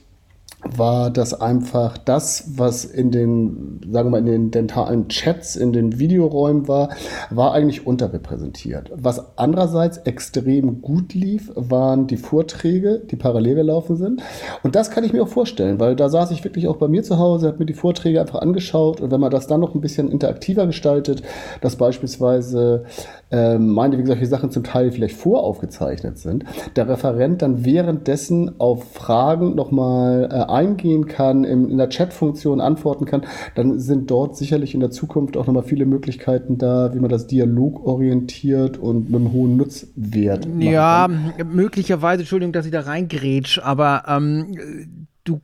war 0.63 1.10
das 1.10 1.34
einfach 1.34 1.98
das, 1.98 2.51
was 2.56 2.86
in 2.86 3.12
den, 3.12 3.82
sagen 3.91 4.08
wir 4.08 4.12
mal, 4.12 4.20
in 4.20 4.25
den 4.25 4.51
dentalen 4.51 5.08
Chats, 5.10 5.56
in 5.56 5.74
den 5.74 6.00
Videoräumen 6.00 6.68
war, 6.68 6.89
war 7.30 7.53
eigentlich 7.53 7.88
unterrepräsentiert. 7.88 8.91
Was 8.96 9.38
andererseits 9.38 9.98
extrem 10.00 10.82
gut 10.82 11.13
lief, 11.13 11.51
waren 11.56 12.08
die 12.08 12.18
Vorträge, 12.18 13.01
die 13.10 13.15
parallel 13.15 13.56
gelaufen 13.56 13.96
sind. 13.96 14.22
Und 14.63 14.75
das 14.75 14.91
kann 14.91 15.03
ich 15.03 15.13
mir 15.13 15.24
auch 15.24 15.27
vorstellen, 15.27 15.80
weil 15.80 15.96
da 15.96 16.10
saß 16.10 16.32
ich 16.32 16.44
wirklich 16.44 16.68
auch 16.68 16.77
bei 16.77 16.88
mir 16.88 17.03
zu 17.03 17.18
Hause, 17.18 17.48
habe 17.48 17.60
mir 17.60 17.65
die 17.65 17.74
Vorträge 17.74 18.22
einfach 18.22 18.41
angeschaut 18.41 19.01
und 19.01 19.12
wenn 19.12 19.20
man 19.20 19.32
das 19.32 19.48
dann 19.48 19.60
noch 19.60 19.75
ein 19.75 19.82
bisschen 19.82 20.10
interaktiver 20.12 20.68
gestaltet, 20.68 21.24
dass 21.62 21.75
beispielsweise 21.75 22.86
ähm, 23.32 23.70
meinetwegen 23.70 24.08
solche 24.08 24.25
Sachen 24.25 24.51
zum 24.51 24.63
Teil 24.63 24.91
vielleicht 24.91 25.15
voraufgezeichnet 25.15 26.18
sind, 26.18 26.46
der 26.75 26.88
Referent 26.88 27.41
dann 27.41 27.65
währenddessen 27.65 28.60
auf 28.60 28.91
Fragen 28.94 29.56
nochmal 29.56 30.30
äh, 30.32 30.50
eingehen 30.51 31.08
kann, 31.08 31.43
in, 31.43 31.77
der 31.77 31.89
Chat-Funktion 31.89 32.62
antworten 32.62 33.05
kann, 33.05 33.24
dann 33.55 33.79
sind 33.79 34.12
dort 34.12 34.38
sicherlich 34.38 34.74
in 34.74 34.79
der 34.79 34.91
Zukunft 34.91 35.38
auch 35.38 35.48
nochmal 35.48 35.63
viele 35.63 35.86
Möglichkeiten 35.86 36.58
da, 36.58 36.93
wie 36.93 37.00
man 37.00 37.10
das 37.10 37.27
dialogorientiert 37.27 38.77
und 38.77 39.10
mit 39.10 39.20
einem 39.20 39.31
hohen 39.31 39.58
Nutzwert 39.58 40.48
Ja, 40.60 41.08
möglicherweise, 41.43 42.22
Entschuldigung, 42.22 42.53
dass 42.53 42.65
ich 42.65 42.72
da 42.72 42.81
reingrätsch, 42.81 43.60
aber 43.60 44.03
ähm, 44.08 45.08
du 45.24 45.41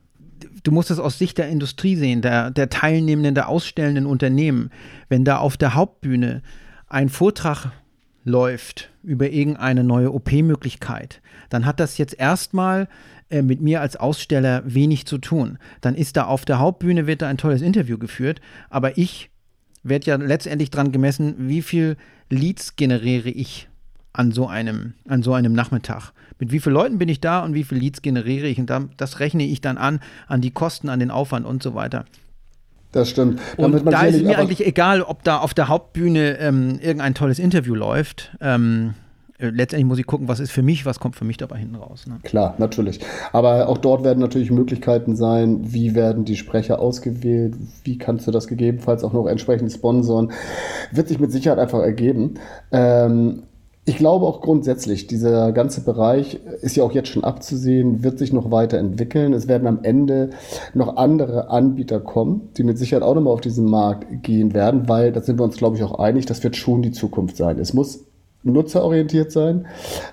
du 0.62 0.72
musst 0.72 0.90
es 0.90 0.98
aus 0.98 1.18
Sicht 1.18 1.38
der 1.38 1.48
Industrie 1.48 1.96
sehen, 1.96 2.22
der, 2.22 2.50
der 2.50 2.68
teilnehmenden, 2.68 3.34
der 3.34 3.48
ausstellenden 3.48 4.06
Unternehmen. 4.06 4.70
Wenn 5.08 5.24
da 5.24 5.38
auf 5.38 5.56
der 5.56 5.74
Hauptbühne 5.74 6.42
ein 6.88 7.08
Vortrag 7.08 7.72
läuft 8.24 8.90
über 9.02 9.30
irgendeine 9.30 9.84
neue 9.84 10.12
OP-Möglichkeit, 10.12 11.20
dann 11.48 11.64
hat 11.64 11.80
das 11.80 11.98
jetzt 11.98 12.18
erstmal 12.18 12.88
äh, 13.30 13.42
mit 13.42 13.60
mir 13.60 13.80
als 13.80 13.96
Aussteller 13.96 14.62
wenig 14.64 15.06
zu 15.06 15.18
tun. 15.18 15.58
Dann 15.80 15.94
ist 15.94 16.16
da 16.16 16.24
auf 16.24 16.44
der 16.44 16.58
Hauptbühne 16.58 17.06
wird 17.06 17.22
da 17.22 17.28
ein 17.28 17.38
tolles 17.38 17.62
Interview 17.62 17.98
geführt, 17.98 18.40
aber 18.70 18.96
ich 18.98 19.30
werde 19.82 20.06
ja 20.06 20.16
letztendlich 20.16 20.70
dran 20.70 20.92
gemessen, 20.92 21.34
wie 21.38 21.62
viel 21.62 21.96
Leads 22.30 22.76
generiere 22.76 23.30
ich 23.30 23.68
an 24.12 24.32
so 24.32 24.46
einem, 24.46 24.94
an 25.06 25.22
so 25.22 25.32
einem 25.34 25.52
Nachmittag. 25.52 26.12
Mit 26.38 26.52
wie 26.52 26.60
vielen 26.60 26.74
Leuten 26.74 26.98
bin 26.98 27.08
ich 27.08 27.20
da 27.20 27.40
und 27.44 27.54
wie 27.54 27.64
viele 27.64 27.80
Leads 27.80 28.02
generiere 28.02 28.46
ich? 28.46 28.58
Und 28.58 28.70
dann, 28.70 28.90
das 28.96 29.20
rechne 29.20 29.44
ich 29.44 29.60
dann 29.60 29.78
an, 29.78 30.00
an 30.26 30.40
die 30.40 30.50
Kosten, 30.50 30.88
an 30.88 30.98
den 30.98 31.10
Aufwand 31.10 31.46
und 31.46 31.62
so 31.62 31.74
weiter. 31.74 32.04
Das 32.92 33.10
stimmt. 33.10 33.40
Und 33.56 33.84
da 33.92 34.02
ist 34.02 34.22
mir 34.22 34.38
eigentlich 34.38 34.66
egal, 34.66 35.02
ob 35.02 35.22
da 35.22 35.38
auf 35.38 35.52
der 35.52 35.68
Hauptbühne 35.68 36.38
ähm, 36.38 36.78
irgendein 36.80 37.14
tolles 37.14 37.38
Interview 37.38 37.74
läuft. 37.74 38.34
Ähm, 38.40 38.94
äh, 38.94 39.07
letztendlich 39.38 39.86
muss 39.86 39.98
ich 39.98 40.06
gucken, 40.06 40.28
was 40.28 40.40
ist 40.40 40.50
für 40.50 40.62
mich, 40.62 40.84
was 40.84 40.98
kommt 40.98 41.16
für 41.16 41.24
mich 41.24 41.36
dabei 41.36 41.58
hinten 41.58 41.76
raus. 41.76 42.06
Ne? 42.06 42.18
Klar, 42.22 42.54
natürlich. 42.58 43.00
Aber 43.32 43.68
auch 43.68 43.78
dort 43.78 44.04
werden 44.04 44.20
natürlich 44.20 44.50
Möglichkeiten 44.50 45.16
sein, 45.16 45.72
wie 45.72 45.94
werden 45.94 46.24
die 46.24 46.36
Sprecher 46.36 46.80
ausgewählt, 46.80 47.54
wie 47.84 47.98
kannst 47.98 48.26
du 48.26 48.30
das 48.30 48.48
gegebenenfalls 48.48 49.04
auch 49.04 49.12
noch 49.12 49.26
entsprechend 49.26 49.72
sponsoren. 49.72 50.32
Wird 50.92 51.08
sich 51.08 51.20
mit 51.20 51.30
Sicherheit 51.30 51.58
einfach 51.58 51.80
ergeben. 51.80 52.34
Ähm, 52.72 53.44
ich 53.88 53.96
glaube 53.96 54.26
auch 54.26 54.42
grundsätzlich, 54.42 55.06
dieser 55.06 55.52
ganze 55.52 55.80
Bereich 55.80 56.38
ist 56.60 56.76
ja 56.76 56.84
auch 56.84 56.92
jetzt 56.92 57.08
schon 57.08 57.24
abzusehen, 57.24 58.04
wird 58.04 58.18
sich 58.18 58.34
noch 58.34 58.50
weiterentwickeln. 58.50 59.32
Es 59.32 59.48
werden 59.48 59.66
am 59.66 59.82
Ende 59.82 60.28
noch 60.74 60.98
andere 60.98 61.48
Anbieter 61.48 61.98
kommen, 61.98 62.50
die 62.58 62.64
mit 62.64 62.76
Sicherheit 62.76 63.02
auch 63.02 63.14
nochmal 63.14 63.32
auf 63.32 63.40
diesen 63.40 63.64
Markt 63.64 64.22
gehen 64.22 64.52
werden, 64.52 64.90
weil, 64.90 65.10
da 65.10 65.22
sind 65.22 65.38
wir 65.38 65.44
uns, 65.44 65.56
glaube 65.56 65.76
ich, 65.76 65.82
auch 65.84 65.98
einig, 65.98 66.26
das 66.26 66.44
wird 66.44 66.54
schon 66.54 66.82
die 66.82 66.90
Zukunft 66.90 67.38
sein. 67.38 67.58
Es 67.58 67.72
muss 67.72 68.04
nutzerorientiert 68.52 69.32
sein. 69.32 69.66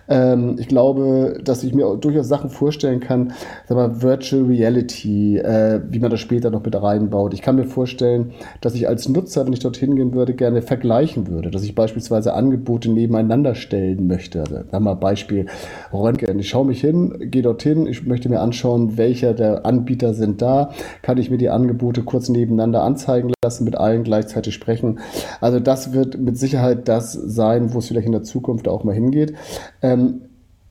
Ähm, 0.07 0.55
ich 0.59 0.67
glaube, 0.67 1.39
dass 1.43 1.63
ich 1.63 1.73
mir 1.73 1.95
durchaus 1.97 2.27
Sachen 2.27 2.49
vorstellen 2.49 2.99
kann, 2.99 3.33
sag 3.67 3.77
mal, 3.77 4.01
Virtual 4.01 4.43
Reality, 4.43 5.37
äh, 5.37 5.81
wie 5.89 5.99
man 5.99 6.11
das 6.11 6.19
später 6.19 6.49
noch 6.49 6.63
mit 6.63 6.75
reinbaut. 6.81 7.33
Ich 7.33 7.41
kann 7.41 7.55
mir 7.55 7.65
vorstellen, 7.65 8.31
dass 8.61 8.75
ich 8.75 8.87
als 8.87 9.07
Nutzer, 9.09 9.45
wenn 9.45 9.53
ich 9.53 9.59
dorthin 9.59 9.95
gehen 9.95 10.13
würde, 10.13 10.33
gerne 10.33 10.61
vergleichen 10.61 11.27
würde, 11.27 11.51
dass 11.51 11.63
ich 11.63 11.75
beispielsweise 11.75 12.33
Angebote 12.33 12.91
nebeneinander 12.91 13.55
stellen 13.55 14.07
möchte. 14.07 14.41
Also, 14.41 14.59
sag 14.71 14.81
mal, 14.81 14.95
Beispiel 14.95 15.45
Röntgen. 15.93 16.39
Ich 16.39 16.49
schaue 16.49 16.65
mich 16.65 16.81
hin, 16.81 17.29
gehe 17.31 17.41
dorthin, 17.41 17.87
ich 17.87 18.05
möchte 18.05 18.29
mir 18.29 18.39
anschauen, 18.39 18.97
welcher 18.97 19.33
der 19.33 19.65
Anbieter 19.65 20.13
sind 20.13 20.41
da, 20.41 20.71
kann 21.01 21.17
ich 21.17 21.29
mir 21.29 21.37
die 21.37 21.49
Angebote 21.49 22.03
kurz 22.03 22.29
nebeneinander 22.29 22.83
anzeigen 22.83 23.34
lassen, 23.45 23.63
mit 23.63 23.75
allen 23.75 24.03
gleichzeitig 24.03 24.53
sprechen. 24.53 24.99
Also 25.39 25.59
das 25.59 25.93
wird 25.93 26.19
mit 26.19 26.37
Sicherheit 26.37 26.87
das 26.87 27.13
sein, 27.13 27.73
wo 27.73 27.79
es 27.79 27.87
vielleicht 27.87 28.07
in 28.07 28.11
der 28.11 28.23
Zukunft 28.23 28.67
auch 28.67 28.83
mal 28.83 28.95
hingeht. 28.95 29.33
Ähm, 29.81 30.21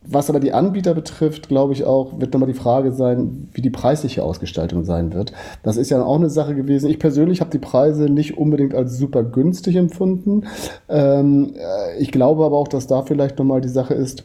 was 0.06 0.28
aber 0.28 0.38
die 0.38 0.52
Anbieter 0.52 0.94
betrifft, 0.94 1.48
glaube 1.48 1.72
ich 1.72 1.84
auch, 1.84 2.20
wird 2.20 2.34
nochmal 2.34 2.52
die 2.52 2.58
Frage 2.58 2.92
sein, 2.92 3.48
wie 3.52 3.62
die 3.62 3.70
preisliche 3.70 4.22
Ausgestaltung 4.22 4.84
sein 4.84 5.14
wird. 5.14 5.32
Das 5.62 5.78
ist 5.78 5.90
ja 5.90 6.02
auch 6.04 6.16
eine 6.16 6.28
Sache 6.28 6.54
gewesen. 6.54 6.90
Ich 6.90 6.98
persönlich 6.98 7.40
habe 7.40 7.50
die 7.50 7.58
Preise 7.58 8.10
nicht 8.10 8.36
unbedingt 8.36 8.74
als 8.74 8.98
super 8.98 9.24
günstig 9.24 9.76
empfunden. 9.76 10.44
Ähm, 10.90 11.54
äh, 11.56 11.98
ich 11.98 12.12
glaube 12.12 12.44
aber 12.44 12.58
auch, 12.58 12.68
dass 12.68 12.86
da 12.86 13.02
vielleicht 13.02 13.38
nochmal 13.38 13.62
die 13.62 13.68
Sache 13.68 13.94
ist, 13.94 14.24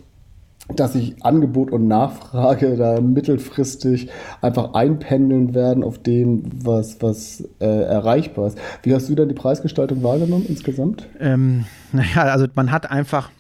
dass 0.76 0.94
sich 0.94 1.16
Angebot 1.24 1.72
und 1.72 1.88
Nachfrage 1.88 2.76
da 2.76 3.02
mittelfristig 3.02 4.10
einfach 4.42 4.74
einpendeln 4.74 5.54
werden 5.54 5.84
auf 5.84 5.98
dem, 5.98 6.44
was, 6.64 7.02
was 7.02 7.44
äh, 7.60 7.66
erreichbar 7.66 8.48
ist. 8.48 8.58
Wie 8.84 8.94
hast 8.94 9.10
du 9.10 9.16
dann 9.16 9.30
die 9.30 9.36
Preisgestaltung 9.36 10.04
wahrgenommen 10.04 10.46
insgesamt? 10.48 11.08
Ähm, 11.20 11.66
naja, 11.92 12.24
also 12.24 12.48
man 12.54 12.72
hat 12.72 12.90
einfach 12.92 13.32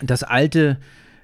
das 0.00 0.22
alte 0.22 0.78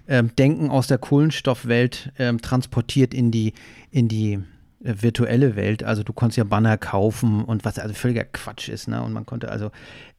ähm, 0.08 0.30
Denken 0.36 0.70
aus 0.70 0.86
der 0.86 0.98
Kohlenstoffwelt 0.98 2.12
ähm, 2.18 2.40
transportiert 2.40 3.12
in 3.12 3.30
die, 3.30 3.54
in 3.90 4.08
die 4.08 4.40
äh, 4.84 4.94
virtuelle 5.00 5.56
Welt. 5.56 5.82
Also 5.82 6.02
du 6.02 6.12
konntest 6.12 6.38
ja 6.38 6.44
Banner 6.44 6.78
kaufen 6.78 7.44
und 7.44 7.64
was 7.64 7.78
also 7.78 7.94
völliger 7.94 8.24
Quatsch 8.24 8.68
ist. 8.68 8.88
Ne? 8.88 9.02
Und 9.02 9.12
man 9.12 9.26
konnte 9.26 9.50
also 9.50 9.70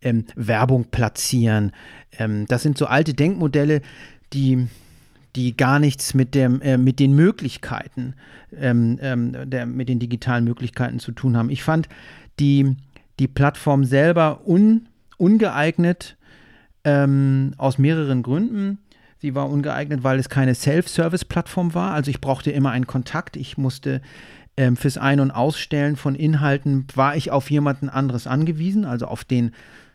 ähm, 0.01 0.25
Werbung 0.35 0.85
platzieren. 0.85 1.71
Ähm, 2.17 2.45
das 2.47 2.63
sind 2.63 2.77
so 2.77 2.85
alte 2.85 3.13
Denkmodelle, 3.13 3.81
die, 4.33 4.67
die 5.35 5.55
gar 5.55 5.79
nichts 5.79 6.13
mit, 6.13 6.35
dem, 6.35 6.61
äh, 6.61 6.77
mit 6.77 6.99
den 6.99 7.13
Möglichkeiten, 7.13 8.15
ähm, 8.55 8.97
ähm, 9.01 9.49
der, 9.49 9.65
mit 9.65 9.89
den 9.89 9.99
digitalen 9.99 10.43
Möglichkeiten 10.43 10.99
zu 10.99 11.11
tun 11.11 11.37
haben. 11.37 11.49
Ich 11.49 11.63
fand 11.63 11.87
die, 12.39 12.75
die 13.19 13.27
Plattform 13.27 13.83
selber 13.83 14.41
un, 14.47 14.87
ungeeignet 15.17 16.17
ähm, 16.83 17.53
aus 17.57 17.77
mehreren 17.77 18.23
Gründen. 18.23 18.79
Sie 19.19 19.33
war 19.33 19.49
ungeeignet, 19.49 20.03
weil 20.03 20.19
es 20.19 20.29
keine 20.29 20.53
Self-Service-Plattform 20.53 21.73
war. 21.73 21.93
Also 21.93 22.11
ich 22.11 22.21
brauchte 22.21 22.51
immer 22.51 22.71
einen 22.71 22.85
Kontakt. 22.85 23.35
Ich 23.35 23.57
musste 23.57 24.01
ähm, 24.57 24.75
fürs 24.75 24.97
Ein- 24.97 25.19
und 25.19 25.31
Ausstellen 25.31 25.95
von 25.95 26.15
Inhalten, 26.15 26.87
war 26.95 27.15
ich 27.15 27.31
auf 27.31 27.49
jemanden 27.49 27.89
anderes 27.89 28.27
angewiesen, 28.27 28.85
also 28.85 29.05
auf 29.05 29.23
den 29.23 29.51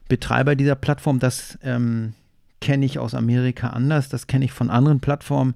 Betreiber 0.09 0.55
dieser 0.55 0.75
Plattform. 0.75 1.19
Das 1.19 1.59
ähm, 1.63 2.15
kenne 2.63 2.87
ich 2.87 2.99
aus 2.99 3.15
Amerika 3.15 3.69
anders, 3.69 4.09
das 4.09 4.27
kenne 4.27 4.47
ich 4.47 4.53
von 4.53 4.71
anderen 4.71 5.01
Plattformen 5.01 5.55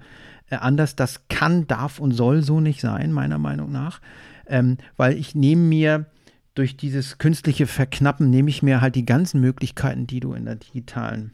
äh, 0.51 0.57
anders. 0.57 0.97
Das 0.97 1.29
kann, 1.29 1.67
darf 1.67 1.99
und 1.99 2.13
soll 2.13 2.43
so 2.43 2.61
nicht 2.61 2.83
sein, 2.83 3.13
meiner 3.13 3.39
Meinung 3.39 3.73
nach. 3.73 4.01
Ähm, 4.47 4.77
weil 4.99 5.17
ich 5.17 5.35
nehme 5.35 5.63
mir 5.63 6.07
durch 6.55 6.77
dieses 6.77 7.19
künstliche 7.19 7.67
Verknappen, 7.67 8.29
nehme 8.31 8.51
ich 8.51 8.63
mir 8.63 8.81
halt 8.81 8.95
die 8.95 9.07
ganzen 9.07 9.41
Möglichkeiten, 9.41 10.07
die 10.07 10.21
du 10.21 10.35
in 10.35 10.45
der 10.45 10.57
digitalen 10.57 11.33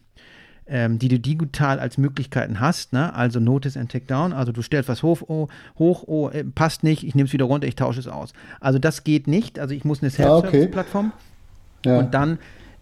ähm, 0.67 0.99
die 0.99 1.09
du 1.09 1.19
digital 1.19 1.81
als 1.81 1.99
Möglichkeiten 1.99 2.61
hast, 2.61 2.93
ne? 2.93 3.13
also 3.15 3.41
Notice 3.41 3.77
and 3.77 3.91
Take 3.91 4.07
Down, 4.07 4.33
also 4.33 4.53
du 4.53 4.63
stellst 4.63 4.89
was 4.89 5.03
hoch, 5.03 5.21
oh, 5.27 5.49
hoch, 5.79 6.05
oh, 6.07 6.29
äh, 6.31 6.45
passt 6.45 6.85
nicht, 6.85 7.05
ich 7.05 7.15
nehme 7.15 7.27
es 7.27 7.33
wieder 7.33 7.47
runter, 7.47 7.67
ich 7.67 7.77
tausche 7.77 8.01
es 8.01 8.09
aus. 8.09 8.33
Also 8.61 8.79
das 8.79 9.05
geht 9.05 9.27
nicht, 9.27 9.59
also 9.59 9.75
ich 9.75 9.85
muss 9.85 10.03
eine 10.03 10.11
Self-Service-Plattform 10.11 11.13
ah, 11.15 11.19
okay. 11.81 11.89
ja. 11.91 11.99
und 11.99 12.15
dann 12.15 12.39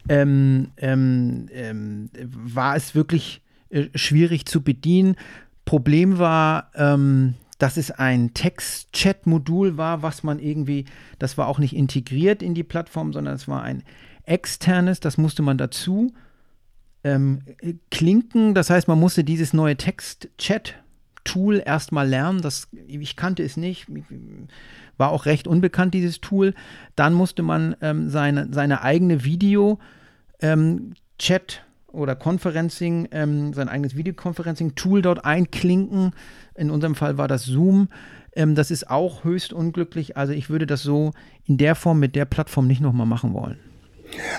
ähm, 0.09 0.69
ähm, 0.77 1.49
ähm, 1.53 2.11
war 2.15 2.77
es 2.77 2.95
wirklich 2.95 3.43
äh, 3.71 3.87
schwierig 3.95 4.47
zu 4.47 4.63
bedienen. 4.63 5.17
Problem 5.65 6.19
war, 6.19 6.71
ähm, 6.75 7.35
dass 7.59 7.77
es 7.77 7.91
ein 7.91 8.33
Text-Chat-Modul 8.35 9.77
war, 9.77 10.03
was 10.03 10.23
man 10.23 10.39
irgendwie, 10.39 10.87
das 11.19 11.37
war 11.37 11.47
auch 11.47 11.59
nicht 11.59 11.77
integriert 11.77 12.43
in 12.43 12.55
die 12.55 12.65
Plattform, 12.65 13.13
sondern 13.13 13.35
es 13.35 13.47
war 13.47 13.63
ein 13.63 13.83
externes, 14.25 15.01
das 15.01 15.19
musste 15.19 15.43
man 15.43 15.59
dazu 15.59 16.13
ähm, 17.05 17.43
klinken. 17.91 18.55
Das 18.55 18.71
heißt, 18.71 18.89
man 18.89 18.99
musste 18.99 19.25
dieses 19.25 19.53
neue 19.53 19.77
Text-Chat-Tool 21.31 21.63
erstmal 21.65 22.09
lernen. 22.09 22.41
Das, 22.41 22.69
ich 22.87 23.17
kannte 23.17 23.43
es 23.43 23.57
nicht 23.57 23.87
war 24.97 25.11
auch 25.13 25.25
recht 25.25 25.49
unbekannt, 25.49 25.95
dieses 25.95 26.21
Tool. 26.21 26.55
Dann 26.95 27.15
musste 27.15 27.43
man 27.43 27.75
ähm, 27.81 28.11
seine, 28.11 28.49
seine 28.53 28.83
eigene 28.83 29.25
Video-Chat 29.25 29.81
ähm, 30.43 30.93
oder 31.91 32.15
Conferencing, 32.15 33.09
ähm, 33.11 33.55
sein 33.55 33.71
eigenes 33.71 33.97
Videoconferencing-Tool 33.97 35.01
dort 35.01 35.25
einklinken. 35.25 36.13
In 36.55 36.71
unserem 36.71 36.95
Fall 36.95 37.17
war 37.17 37.29
das 37.29 37.45
Zoom. 37.45 37.89
Ähm, 38.37 38.55
das 38.55 38.71
ist 38.71 38.91
auch 38.91 39.25
höchst 39.25 39.55
unglücklich. 39.55 40.19
Also 40.19 40.35
ich 40.35 40.51
würde 40.51 40.67
das 40.67 40.83
so 40.83 41.13
in 41.47 41.57
der 41.57 41.75
Form 41.75 41.99
mit 41.99 42.15
der 42.15 42.27
Plattform 42.27 42.67
nicht 42.67 42.83
nochmal 42.83 43.07
machen 43.07 43.33
wollen. 43.33 43.59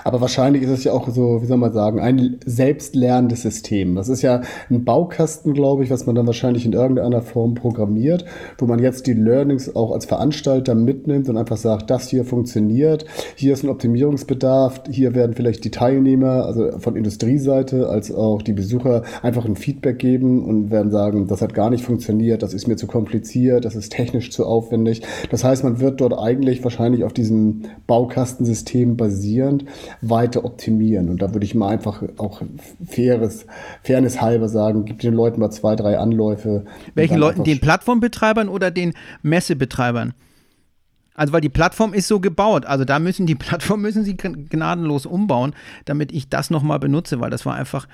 Aber 0.03 0.21
wahrscheinlich 0.21 0.63
ist 0.63 0.69
es 0.69 0.83
ja 0.83 0.93
auch 0.93 1.09
so, 1.09 1.41
wie 1.41 1.45
soll 1.45 1.57
man 1.57 1.73
sagen, 1.73 1.99
ein 1.99 2.39
selbstlernendes 2.45 3.41
System. 3.41 3.95
Das 3.95 4.09
ist 4.09 4.21
ja 4.21 4.41
ein 4.69 4.83
Baukasten, 4.83 5.53
glaube 5.53 5.83
ich, 5.83 5.89
was 5.89 6.05
man 6.05 6.15
dann 6.15 6.27
wahrscheinlich 6.27 6.65
in 6.65 6.73
irgendeiner 6.73 7.21
Form 7.21 7.53
programmiert, 7.53 8.25
wo 8.57 8.65
man 8.65 8.79
jetzt 8.79 9.07
die 9.07 9.13
Learnings 9.13 9.75
auch 9.75 9.91
als 9.91 10.05
Veranstalter 10.05 10.75
mitnimmt 10.75 11.29
und 11.29 11.37
einfach 11.37 11.57
sagt, 11.57 11.89
das 11.89 12.09
hier 12.09 12.25
funktioniert, 12.25 13.05
hier 13.35 13.53
ist 13.53 13.63
ein 13.63 13.69
Optimierungsbedarf, 13.69 14.83
hier 14.89 15.15
werden 15.15 15.33
vielleicht 15.33 15.63
die 15.63 15.71
Teilnehmer, 15.71 16.45
also 16.45 16.79
von 16.79 16.95
Industrieseite 16.95 17.89
als 17.89 18.13
auch 18.13 18.41
die 18.41 18.53
Besucher 18.53 19.03
einfach 19.21 19.45
ein 19.45 19.55
Feedback 19.55 19.99
geben 19.99 20.45
und 20.45 20.71
werden 20.71 20.91
sagen, 20.91 21.27
das 21.27 21.41
hat 21.41 21.53
gar 21.53 21.69
nicht 21.69 21.83
funktioniert, 21.83 22.43
das 22.43 22.53
ist 22.53 22.67
mir 22.67 22.75
zu 22.75 22.87
kompliziert, 22.87 23.65
das 23.65 23.75
ist 23.75 23.91
technisch 23.91 24.31
zu 24.31 24.45
aufwendig. 24.45 25.01
Das 25.29 25.43
heißt, 25.43 25.63
man 25.63 25.79
wird 25.79 26.01
dort 26.01 26.17
eigentlich 26.17 26.63
wahrscheinlich 26.63 27.03
auf 27.03 27.13
diesem 27.13 27.63
Baukastensystem 27.87 28.97
weiter 30.01 30.45
optimieren. 30.45 31.09
Und 31.09 31.21
da 31.21 31.33
würde 31.33 31.45
ich 31.45 31.55
mal 31.55 31.69
einfach 31.69 32.03
auch 32.17 32.41
faires, 32.85 33.45
Fairness 33.83 34.21
halber 34.21 34.49
sagen, 34.49 34.85
gib 34.85 34.99
den 34.99 35.13
Leuten 35.13 35.39
mal 35.39 35.51
zwei, 35.51 35.75
drei 35.75 35.97
Anläufe. 35.97 36.65
Welchen 36.93 37.17
Leuten? 37.17 37.43
Den 37.43 37.59
Plattformbetreibern 37.59 38.49
oder 38.49 38.71
den 38.71 38.93
Messebetreibern? 39.21 40.13
Also 41.13 41.33
weil 41.33 41.41
die 41.41 41.49
Plattform 41.49 41.93
ist 41.93 42.07
so 42.07 42.19
gebaut, 42.19 42.65
also 42.65 42.85
da 42.85 42.97
müssen 42.97 43.25
die 43.25 43.35
Plattform 43.47 43.81
müssen 43.81 44.03
sie 44.03 44.15
gnadenlos 44.15 45.05
umbauen, 45.05 45.53
damit 45.85 46.11
ich 46.11 46.29
das 46.29 46.49
nochmal 46.49 46.79
benutze, 46.79 47.19
weil 47.19 47.29
das 47.29 47.45
war 47.45 47.55
einfach, 47.55 47.87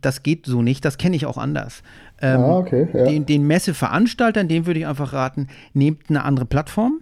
das 0.00 0.22
geht 0.22 0.46
so 0.46 0.62
nicht, 0.62 0.84
das 0.84 0.98
kenne 0.98 1.16
ich 1.16 1.26
auch 1.26 1.38
anders. 1.38 1.82
Ähm, 2.20 2.40
ah, 2.40 2.58
okay, 2.58 2.88
ja. 2.92 3.04
den, 3.06 3.26
den 3.26 3.46
Messeveranstaltern, 3.46 4.48
dem 4.48 4.66
würde 4.66 4.80
ich 4.80 4.86
einfach 4.86 5.12
raten, 5.12 5.48
nehmt 5.72 6.10
eine 6.10 6.24
andere 6.24 6.44
Plattform 6.44 7.00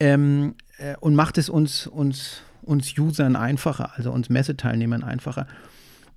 ähm, 0.00 0.54
äh, 0.78 0.96
und 1.00 1.14
macht 1.14 1.38
es 1.38 1.48
uns, 1.48 1.86
uns 1.86 2.42
uns 2.64 2.96
Usern 2.98 3.36
einfacher, 3.36 3.92
also 3.96 4.10
uns 4.10 4.28
Messeteilnehmern 4.28 5.02
einfacher. 5.02 5.46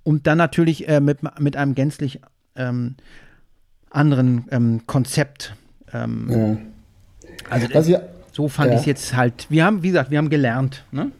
Und 0.02 0.26
dann 0.26 0.38
natürlich 0.38 0.88
äh, 0.88 1.00
mit, 1.00 1.18
mit 1.38 1.56
einem 1.56 1.74
gänzlich 1.74 2.20
ähm, 2.56 2.96
anderen 3.90 4.46
ähm, 4.50 4.86
Konzept. 4.86 5.54
Ähm, 5.92 6.28
ja. 6.30 6.56
Also 7.50 7.68
das, 7.68 7.90
so 8.32 8.48
fand 8.48 8.70
ja. 8.70 8.74
ich 8.74 8.80
es 8.80 8.86
jetzt 8.86 9.16
halt. 9.16 9.46
Wir 9.50 9.64
haben, 9.64 9.82
wie 9.82 9.88
gesagt, 9.88 10.10
wir 10.10 10.18
haben 10.18 10.30
gelernt. 10.30 10.84
Ne? 10.92 11.10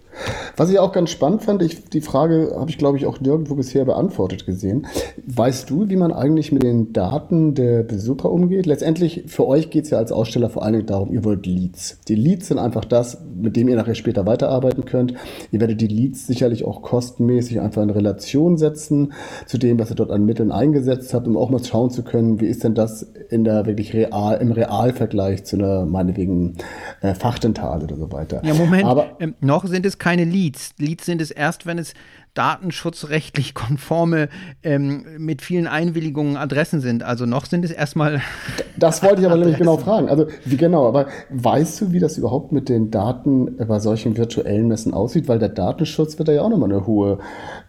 Was 0.57 0.71
ich 0.71 0.79
auch 0.79 0.93
ganz 0.93 1.11
spannend 1.11 1.43
fand, 1.43 1.63
ich, 1.63 1.85
die 1.85 2.01
Frage 2.01 2.55
habe 2.59 2.71
ich, 2.71 2.79
glaube 2.79 2.99
ich, 2.99 3.07
auch 3.07 3.21
nirgendwo 3.21 3.55
bisher 3.55 3.85
beantwortet 3.85 4.47
gesehen. 4.47 4.87
Weißt 5.27 5.71
du, 5.71 5.89
wie 5.89 5.97
man 5.97 6.13
eigentlich 6.13 6.53
mit 6.53 6.63
den 6.63 6.93
Daten 6.93 7.55
der 7.55 7.83
Besucher 7.83 8.31
umgeht? 8.31 8.67
Letztendlich, 8.67 9.25
für 9.29 9.47
euch 9.47 9.71
geht 9.71 9.85
es 9.85 9.91
ja 9.91 9.99
als 9.99 10.11
Aussteller 10.11 10.51
vor 10.51 10.65
allen 10.65 10.73
Dingen 10.73 10.87
darum, 10.87 11.13
ihr 11.13 11.25
wollt 11.25 11.47
Leads. 11.47 12.01
Die 12.09 12.15
Leads 12.15 12.49
sind 12.49 12.59
einfach 12.59 12.85
das, 12.85 13.19
mit 13.37 13.57
dem 13.57 13.69
ihr 13.69 13.77
nachher 13.77 13.95
später 13.95 14.27
weiterarbeiten 14.27 14.85
könnt. 14.85 15.15
Ihr 15.53 15.61
werdet 15.61 15.81
die 15.81 15.87
Leads 15.87 16.27
sicherlich 16.27 16.65
auch 16.65 16.83
kostenmäßig 16.83 17.61
einfach 17.61 17.83
in 17.83 17.91
Relation 17.91 18.57
setzen 18.57 19.13
zu 19.47 19.59
dem, 19.59 19.79
was 19.79 19.91
ihr 19.91 19.97
dort 19.97 20.11
an 20.11 20.25
Mitteln 20.25 20.51
eingesetzt 20.51 21.15
habt, 21.15 21.29
um 21.29 21.37
auch 21.37 21.51
mal 21.51 21.63
schauen 21.63 21.91
zu 21.91 22.03
können, 22.03 22.41
wie 22.41 22.47
ist 22.47 22.65
denn 22.65 22.75
das 22.75 23.03
in 23.31 23.45
der 23.45 23.67
wirklich 23.67 23.95
real, 23.95 24.39
im 24.41 24.51
Realvergleich 24.51 25.45
zu 25.45 25.57
einer, 25.57 25.87
meinetwegen, 25.87 26.57
äh, 27.01 27.15
Fachdentale 27.15 27.85
oder 27.85 27.97
so 27.97 28.11
weiter. 28.11 28.43
Ja, 28.45 28.55
Moment, 28.55 28.85
Aber, 28.85 29.07
ähm, 29.21 29.35
noch 29.41 29.65
sind 29.67 29.87
es 29.87 29.99
keine 29.99 30.08
Leads. 30.17 30.75
Leads 30.79 31.07
sind 31.07 31.21
es 31.21 31.31
erst, 31.31 31.67
wenn 31.67 31.79
es 31.79 31.95
datenschutzrechtlich 32.35 33.53
konforme 33.53 34.29
ähm, 34.63 35.05
mit 35.19 35.43
vielen 35.43 35.67
Einwilligungen 35.67 36.37
Adressen 36.37 36.81
sind. 36.81 37.03
Also 37.03 37.27
noch 37.27 37.47
sind 37.47 37.65
es 37.65 37.71
erstmal. 37.71 38.21
Das 38.77 39.03
wollte 39.03 39.23
ich 39.23 39.27
aber 39.27 39.37
nämlich 39.37 39.59
genau 39.59 39.77
fragen. 39.77 40.09
Also 40.09 40.29
wie 40.45 40.57
genau, 40.57 40.87
aber 40.87 41.09
weißt 41.31 41.81
du, 41.81 41.91
wie 41.91 41.99
das 41.99 42.17
überhaupt 42.17 42.53
mit 42.53 42.69
den 42.69 42.93
Daten 42.93 43.57
bei 43.67 43.81
solchen 43.81 44.17
virtuellen 44.17 44.69
Messen 44.69 44.95
aussieht? 44.95 45.27
Weil 45.27 45.41
der 45.41 45.49
Datenschutz 45.49 46.17
wird 46.17 46.29
da 46.29 46.33
ja 46.33 46.43
auch 46.43 46.49
nochmal 46.49 46.71
eine 46.71 46.87
hohe 46.87 47.19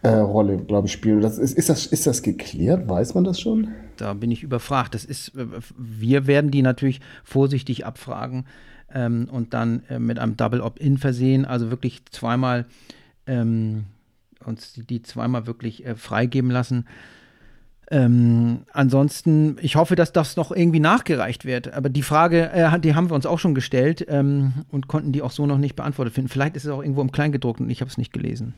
äh, 0.02 0.10
Rolle, 0.10 0.58
glaube 0.58 0.86
ich, 0.86 0.92
spielen. 0.92 1.20
Das, 1.20 1.36
ist, 1.36 1.58
ist, 1.58 1.68
das, 1.68 1.86
ist 1.86 2.06
das 2.06 2.22
geklärt? 2.22 2.88
Weiß 2.88 3.14
man 3.14 3.24
das 3.24 3.40
schon? 3.40 3.72
Da 3.96 4.14
bin 4.14 4.30
ich 4.30 4.44
überfragt. 4.44 4.94
Das 4.94 5.04
ist, 5.04 5.34
äh, 5.34 5.46
wir 5.76 6.28
werden 6.28 6.52
die 6.52 6.62
natürlich 6.62 7.00
vorsichtig 7.24 7.84
abfragen 7.84 8.44
ähm, 8.94 9.28
und 9.30 9.54
dann 9.54 9.82
äh, 9.88 9.98
mit 9.98 10.18
einem 10.18 10.36
Double 10.36 10.60
Opt-in 10.60 10.98
versehen, 10.98 11.44
also 11.44 11.70
wirklich 11.70 12.04
zweimal 12.10 12.66
ähm, 13.26 13.84
uns 14.44 14.72
die, 14.72 14.84
die, 14.84 15.02
zweimal 15.02 15.46
wirklich 15.46 15.84
äh, 15.84 15.94
freigeben 15.94 16.50
lassen. 16.50 16.86
Ähm, 17.90 18.60
ansonsten, 18.72 19.56
ich 19.60 19.74
hoffe, 19.74 19.96
dass 19.96 20.12
das 20.12 20.36
noch 20.36 20.52
irgendwie 20.52 20.78
nachgereicht 20.78 21.44
wird. 21.44 21.72
Aber 21.74 21.88
die 21.88 22.02
Frage, 22.02 22.50
äh, 22.52 22.78
die 22.78 22.94
haben 22.94 23.10
wir 23.10 23.14
uns 23.14 23.26
auch 23.26 23.40
schon 23.40 23.54
gestellt 23.54 24.06
ähm, 24.08 24.52
und 24.70 24.86
konnten 24.86 25.12
die 25.12 25.22
auch 25.22 25.32
so 25.32 25.44
noch 25.46 25.58
nicht 25.58 25.74
beantwortet 25.74 26.14
finden. 26.14 26.28
Vielleicht 26.28 26.56
ist 26.56 26.64
es 26.64 26.70
auch 26.70 26.82
irgendwo 26.82 27.02
im 27.02 27.10
Kleingedruckten 27.10 27.66
und 27.66 27.70
ich 27.70 27.80
habe 27.80 27.90
es 27.90 27.98
nicht 27.98 28.12
gelesen. 28.12 28.54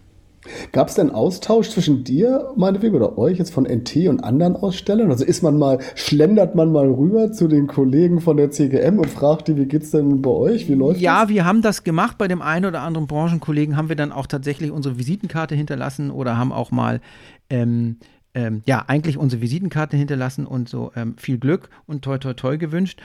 Gab 0.73 0.89
es 0.89 0.95
denn 0.95 1.11
Austausch 1.11 1.71
zwischen 1.71 2.03
dir, 2.03 2.53
meinetwegen, 2.57 2.97
oder 2.97 3.17
euch 3.17 3.39
jetzt 3.39 3.53
von 3.53 3.65
NT 3.65 4.09
und 4.09 4.25
anderen 4.25 4.57
Ausstellern? 4.57 5.11
Also 5.11 5.25
ist 5.25 5.43
man 5.43 5.57
mal, 5.57 5.79
schlendert 5.95 6.55
man 6.55 6.73
mal 6.73 6.89
rüber 6.89 7.31
zu 7.31 7.47
den 7.47 7.69
Kollegen 7.69 8.21
von 8.21 8.37
der 8.37 8.51
CGM 8.51 8.99
und 8.99 9.09
fragt 9.09 9.49
die, 9.49 9.57
wie 9.57 9.67
geht's 9.67 9.93
denn 9.93 10.21
bei 10.21 10.31
euch? 10.31 10.69
Wie 10.69 10.75
läuft 10.75 11.01
ja, 11.01 11.21
das? 11.21 11.29
Ja, 11.31 11.35
wir 11.35 11.45
haben 11.45 11.63
das 11.63 11.85
gemacht. 11.85 12.19
Bei 12.19 12.27
dem 12.27 12.43
einen 12.43 12.67
oder 12.67 12.81
anderen 12.81 13.07
Branchenkollegen 13.07 13.77
haben 13.77 13.89
wir 13.89 13.97
dann 13.97 14.11
auch 14.11 14.27
tatsächlich 14.27 14.73
unsere 14.73 14.99
Visitenkarte 14.99 15.55
hinterlassen 15.55 16.11
oder 16.11 16.37
haben 16.37 16.53
auch 16.53 16.73
mal 16.73 17.01
ähm, 17.49 17.99
ähm, 18.35 18.63
ja, 18.67 18.85
eigentlich 18.87 19.19
unsere 19.19 19.43
Visitenkarte 19.43 19.97
hinterlassen 19.97 20.47
und 20.47 20.69
so 20.69 20.91
ähm, 20.97 21.17
viel 21.19 21.39
Glück 21.39 21.69
und 21.87 22.03
toi 22.03 22.19
toi 22.19 22.35
toi 22.35 22.57
gewünscht. 22.57 23.01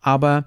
Aber 0.00 0.46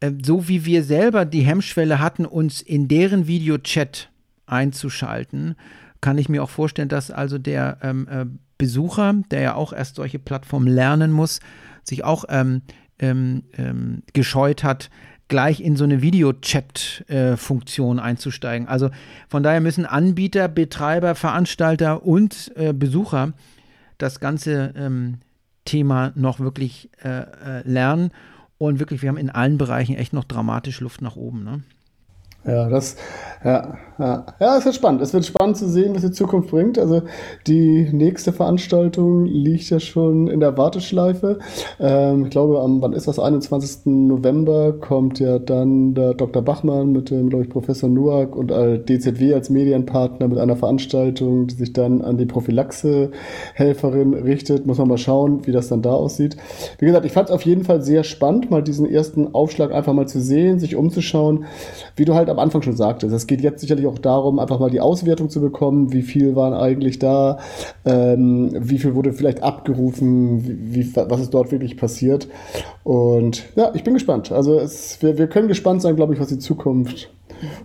äh, 0.00 0.12
so 0.24 0.48
wie 0.48 0.64
wir 0.64 0.82
selber 0.82 1.24
die 1.24 1.42
Hemmschwelle 1.42 2.00
hatten, 2.00 2.24
uns 2.24 2.60
in 2.60 2.88
deren 2.88 3.26
Videochat 3.26 4.10
einzuschalten, 4.48 5.56
kann 6.00 6.18
ich 6.18 6.28
mir 6.28 6.42
auch 6.42 6.50
vorstellen, 6.50 6.88
dass 6.88 7.10
also 7.10 7.38
der 7.38 7.78
ähm, 7.82 8.08
äh, 8.10 8.26
Besucher, 8.56 9.14
der 9.30 9.40
ja 9.40 9.54
auch 9.54 9.72
erst 9.72 9.96
solche 9.96 10.18
Plattformen 10.18 10.68
lernen 10.68 11.12
muss, 11.12 11.40
sich 11.84 12.04
auch 12.04 12.24
ähm, 12.28 12.62
ähm, 12.98 13.44
ähm 13.56 14.02
gescheut 14.12 14.64
hat, 14.64 14.90
gleich 15.28 15.60
in 15.60 15.76
so 15.76 15.84
eine 15.84 16.02
Video-Chat-Funktion 16.02 17.98
äh, 17.98 18.00
einzusteigen. 18.00 18.66
Also 18.66 18.90
von 19.28 19.42
daher 19.42 19.60
müssen 19.60 19.86
Anbieter, 19.86 20.48
Betreiber, 20.48 21.14
Veranstalter 21.14 22.04
und 22.04 22.50
äh, 22.56 22.72
Besucher 22.72 23.34
das 23.98 24.20
ganze 24.20 24.72
ähm, 24.76 25.18
Thema 25.64 26.12
noch 26.14 26.40
wirklich 26.40 26.90
äh, 27.04 27.20
äh 27.20 27.62
lernen. 27.68 28.10
Und 28.56 28.80
wirklich, 28.80 29.02
wir 29.02 29.08
haben 29.08 29.18
in 29.18 29.30
allen 29.30 29.58
Bereichen 29.58 29.94
echt 29.96 30.12
noch 30.12 30.24
dramatisch 30.24 30.80
Luft 30.80 31.00
nach 31.00 31.14
oben. 31.14 31.44
Ne? 31.44 31.62
Ja, 32.44 32.68
das, 32.68 32.96
ja, 33.44 33.78
ja, 33.98 34.26
ja, 34.38 34.56
es 34.56 34.64
wird 34.64 34.76
spannend. 34.76 35.02
Es 35.02 35.12
wird 35.12 35.24
spannend 35.24 35.56
zu 35.56 35.68
sehen, 35.68 35.92
was 35.94 36.02
die 36.02 36.12
Zukunft 36.12 36.50
bringt. 36.50 36.78
Also 36.78 37.02
die 37.48 37.88
nächste 37.92 38.32
Veranstaltung 38.32 39.24
liegt 39.24 39.70
ja 39.70 39.80
schon 39.80 40.28
in 40.28 40.38
der 40.38 40.56
Warteschleife. 40.56 41.40
Ähm, 41.80 42.24
ich 42.24 42.30
glaube, 42.30 42.60
am, 42.60 42.80
wann 42.80 42.92
ist 42.92 43.08
das? 43.08 43.18
21. 43.18 43.86
November 43.86 44.72
kommt 44.72 45.18
ja 45.18 45.40
dann 45.40 45.94
der 45.94 46.14
Dr. 46.14 46.42
Bachmann 46.42 46.92
mit 46.92 47.10
dem, 47.10 47.28
glaube 47.28 47.44
ich, 47.44 47.50
Professor 47.50 47.88
Nuak 47.88 48.36
und 48.36 48.50
DZW 48.50 49.34
als 49.34 49.50
Medienpartner 49.50 50.28
mit 50.28 50.38
einer 50.38 50.56
Veranstaltung, 50.56 51.48
die 51.48 51.56
sich 51.56 51.72
dann 51.72 52.02
an 52.02 52.18
die 52.18 52.26
Prophylaxe-Helferin 52.26 54.14
richtet. 54.14 54.64
Muss 54.64 54.78
man 54.78 54.88
mal 54.88 54.98
schauen, 54.98 55.44
wie 55.46 55.52
das 55.52 55.68
dann 55.68 55.82
da 55.82 55.92
aussieht. 55.92 56.36
Wie 56.78 56.86
gesagt, 56.86 57.04
ich 57.04 57.12
fand 57.12 57.30
es 57.30 57.34
auf 57.34 57.42
jeden 57.42 57.64
Fall 57.64 57.82
sehr 57.82 58.04
spannend, 58.04 58.48
mal 58.48 58.62
diesen 58.62 58.88
ersten 58.88 59.34
Aufschlag 59.34 59.72
einfach 59.72 59.92
mal 59.92 60.06
zu 60.06 60.20
sehen, 60.20 60.60
sich 60.60 60.76
umzuschauen, 60.76 61.46
wie 61.96 62.04
du 62.04 62.14
halt 62.14 62.27
am 62.28 62.38
Anfang 62.38 62.62
schon 62.62 62.76
sagtest. 62.76 63.14
Es 63.14 63.26
geht 63.26 63.40
jetzt 63.40 63.60
sicherlich 63.60 63.86
auch 63.86 63.98
darum, 63.98 64.38
einfach 64.38 64.58
mal 64.58 64.70
die 64.70 64.80
Auswertung 64.80 65.30
zu 65.30 65.40
bekommen, 65.40 65.92
wie 65.92 66.02
viel 66.02 66.36
waren 66.36 66.54
eigentlich 66.54 66.98
da, 66.98 67.38
ähm, 67.84 68.50
wie 68.54 68.78
viel 68.78 68.94
wurde 68.94 69.12
vielleicht 69.12 69.42
abgerufen, 69.42 70.44
wie, 70.44 70.74
wie, 70.74 70.96
was 70.96 71.20
ist 71.20 71.34
dort 71.34 71.52
wirklich 71.52 71.76
passiert. 71.76 72.28
Und 72.84 73.44
ja, 73.56 73.72
ich 73.74 73.84
bin 73.84 73.94
gespannt. 73.94 74.32
Also 74.32 74.58
es, 74.58 75.02
wir, 75.02 75.18
wir 75.18 75.26
können 75.28 75.48
gespannt 75.48 75.82
sein, 75.82 75.96
glaube 75.96 76.14
ich, 76.14 76.20
was 76.20 76.28
die 76.28 76.38
Zukunft 76.38 77.10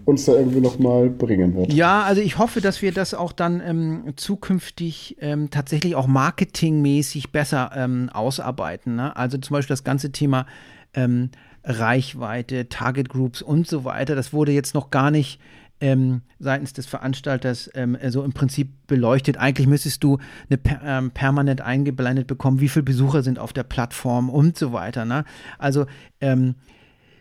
uns 0.05 0.25
da 0.25 0.33
irgendwie 0.33 0.61
nochmal 0.61 1.09
bringen 1.09 1.55
wird. 1.55 1.73
Ja, 1.73 2.03
also 2.03 2.21
ich 2.21 2.37
hoffe, 2.37 2.61
dass 2.61 2.81
wir 2.81 2.91
das 2.91 3.13
auch 3.13 3.31
dann 3.31 3.61
ähm, 3.65 4.13
zukünftig 4.15 5.17
ähm, 5.19 5.49
tatsächlich 5.49 5.95
auch 5.95 6.07
marketingmäßig 6.07 7.31
besser 7.31 7.71
ähm, 7.75 8.09
ausarbeiten. 8.13 8.95
Ne? 8.95 9.15
Also 9.15 9.37
zum 9.37 9.55
Beispiel 9.55 9.73
das 9.73 9.83
ganze 9.83 10.11
Thema 10.11 10.45
ähm, 10.93 11.29
Reichweite, 11.63 12.69
Target 12.69 13.09
Groups 13.09 13.41
und 13.41 13.67
so 13.67 13.83
weiter. 13.83 14.15
Das 14.15 14.33
wurde 14.33 14.51
jetzt 14.51 14.73
noch 14.73 14.91
gar 14.91 15.11
nicht 15.11 15.39
ähm, 15.83 16.21
seitens 16.39 16.73
des 16.73 16.85
Veranstalters 16.85 17.69
ähm, 17.73 17.97
so 18.07 18.23
im 18.23 18.33
Prinzip 18.33 18.69
beleuchtet. 18.87 19.37
Eigentlich 19.37 19.67
müsstest 19.67 20.03
du 20.03 20.17
eine 20.49 20.57
per, 20.57 20.81
ähm, 20.83 21.11
permanent 21.11 21.61
eingeblendet 21.61 22.27
bekommen, 22.27 22.61
wie 22.61 22.69
viele 22.69 22.83
Besucher 22.83 23.21
sind 23.23 23.39
auf 23.39 23.53
der 23.53 23.63
Plattform 23.63 24.29
und 24.29 24.57
so 24.57 24.71
weiter. 24.71 25.05
Ne? 25.05 25.25
Also 25.57 25.85
ähm, 26.21 26.55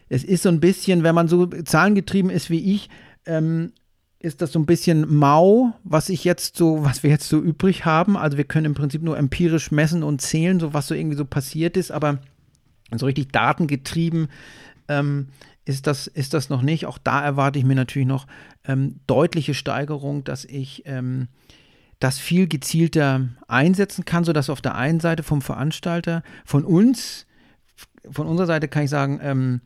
es 0.08 0.22
ist 0.22 0.42
so 0.42 0.48
ein 0.48 0.60
bisschen, 0.60 1.02
wenn 1.02 1.14
man 1.14 1.26
so 1.26 1.46
zahlengetrieben 1.46 2.30
ist 2.30 2.50
wie 2.50 2.74
ich, 2.74 2.88
ähm, 3.26 3.72
ist 4.20 4.40
das 4.40 4.52
so 4.52 4.60
ein 4.60 4.66
bisschen 4.66 5.12
mau, 5.12 5.72
was 5.82 6.08
ich 6.08 6.22
jetzt 6.22 6.56
so, 6.56 6.84
was 6.84 7.02
wir 7.02 7.10
jetzt 7.10 7.28
so 7.28 7.40
übrig 7.40 7.84
haben. 7.84 8.16
Also 8.16 8.36
wir 8.36 8.44
können 8.44 8.66
im 8.66 8.74
Prinzip 8.74 9.02
nur 9.02 9.18
empirisch 9.18 9.72
messen 9.72 10.04
und 10.04 10.20
zählen, 10.20 10.60
so 10.60 10.72
was 10.72 10.86
so 10.86 10.94
irgendwie 10.94 11.16
so 11.16 11.24
passiert 11.24 11.76
ist, 11.76 11.90
aber 11.90 12.20
so 12.98 13.06
richtig 13.06 13.32
datengetrieben 13.32 14.28
ähm, 14.88 15.28
ist, 15.64 15.86
das, 15.86 16.06
ist 16.06 16.34
das 16.34 16.48
noch 16.48 16.62
nicht. 16.62 16.86
Auch 16.86 16.98
da 16.98 17.22
erwarte 17.22 17.58
ich 17.58 17.64
mir 17.64 17.74
natürlich 17.74 18.08
noch 18.08 18.26
ähm, 18.64 19.00
deutliche 19.06 19.54
Steigerung, 19.54 20.24
dass 20.24 20.44
ich 20.44 20.82
ähm, 20.86 21.28
das 22.00 22.18
viel 22.18 22.48
gezielter 22.48 23.28
einsetzen 23.46 24.04
kann, 24.04 24.24
sodass 24.24 24.50
auf 24.50 24.60
der 24.60 24.74
einen 24.74 25.00
Seite 25.00 25.22
vom 25.22 25.40
Veranstalter, 25.40 26.22
von 26.44 26.64
uns, 26.64 27.26
von 28.10 28.26
unserer 28.26 28.48
Seite 28.48 28.66
kann 28.66 28.84
ich 28.84 28.90
sagen, 28.90 29.20
ähm, 29.22 29.60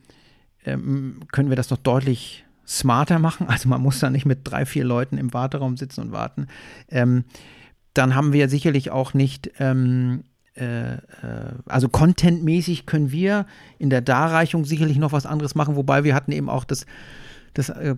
ähm, 0.65 1.21
können 1.31 1.49
wir 1.49 1.55
das 1.55 1.71
noch 1.71 1.77
deutlich 1.77 2.45
smarter 2.67 3.17
machen. 3.17 3.47
Also 3.47 3.69
man 3.69 3.81
muss 3.81 3.99
da 3.99 4.09
nicht 4.09 4.25
mit 4.25 4.41
drei, 4.43 4.65
vier 4.65 4.83
Leuten 4.83 5.17
im 5.17 5.33
Warteraum 5.33 5.77
sitzen 5.77 6.01
und 6.01 6.11
warten. 6.11 6.47
Ähm, 6.89 7.23
dann 7.93 8.13
haben 8.13 8.33
wir 8.33 8.49
sicherlich 8.49 8.91
auch 8.91 9.15
nicht 9.15 9.51
also 11.65 11.89
contentmäßig 11.89 12.85
können 12.85 13.11
wir 13.11 13.45
in 13.77 13.89
der 13.89 14.01
Darreichung 14.01 14.65
sicherlich 14.65 14.97
noch 14.97 15.11
was 15.11 15.25
anderes 15.25 15.55
machen, 15.55 15.75
wobei 15.75 16.03
wir 16.03 16.15
hatten 16.15 16.31
eben 16.31 16.49
auch 16.49 16.63
das, 16.63 16.85
das 17.53 17.69
äh, 17.69 17.95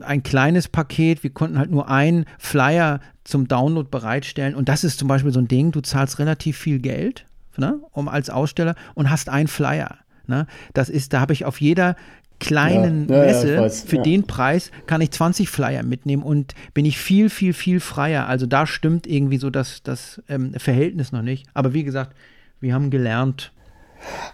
ein 0.00 0.22
kleines 0.22 0.68
Paket, 0.68 1.22
wir 1.22 1.30
konnten 1.30 1.58
halt 1.58 1.70
nur 1.70 1.88
einen 1.88 2.26
Flyer 2.38 3.00
zum 3.24 3.48
Download 3.48 3.88
bereitstellen 3.90 4.54
und 4.54 4.68
das 4.68 4.84
ist 4.84 4.98
zum 4.98 5.08
Beispiel 5.08 5.32
so 5.32 5.40
ein 5.40 5.48
Ding, 5.48 5.72
du 5.72 5.80
zahlst 5.80 6.18
relativ 6.18 6.58
viel 6.58 6.78
Geld, 6.78 7.26
ne, 7.56 7.80
um 7.92 8.08
als 8.08 8.30
Aussteller 8.30 8.74
und 8.94 9.10
hast 9.10 9.28
einen 9.28 9.48
Flyer. 9.48 9.98
Ne? 10.26 10.46
Das 10.72 10.88
ist, 10.88 11.12
da 11.12 11.20
habe 11.20 11.32
ich 11.32 11.44
auf 11.44 11.60
jeder 11.60 11.96
kleinen 12.42 13.08
ja, 13.08 13.16
ja, 13.16 13.22
Messe, 13.24 13.54
ja, 13.54 13.68
für 13.68 13.98
den 13.98 14.26
Preis 14.26 14.70
kann 14.86 15.00
ich 15.00 15.10
20 15.10 15.48
Flyer 15.48 15.82
mitnehmen 15.82 16.22
und 16.22 16.54
bin 16.74 16.84
ich 16.84 16.98
viel, 16.98 17.30
viel, 17.30 17.52
viel 17.52 17.80
freier. 17.80 18.26
Also 18.26 18.46
da 18.46 18.66
stimmt 18.66 19.06
irgendwie 19.06 19.38
so 19.38 19.50
das, 19.50 19.82
das 19.82 20.22
ähm, 20.28 20.54
Verhältnis 20.54 21.12
noch 21.12 21.22
nicht. 21.22 21.46
Aber 21.54 21.72
wie 21.72 21.84
gesagt, 21.84 22.16
wir 22.60 22.74
haben 22.74 22.90
gelernt, 22.90 23.52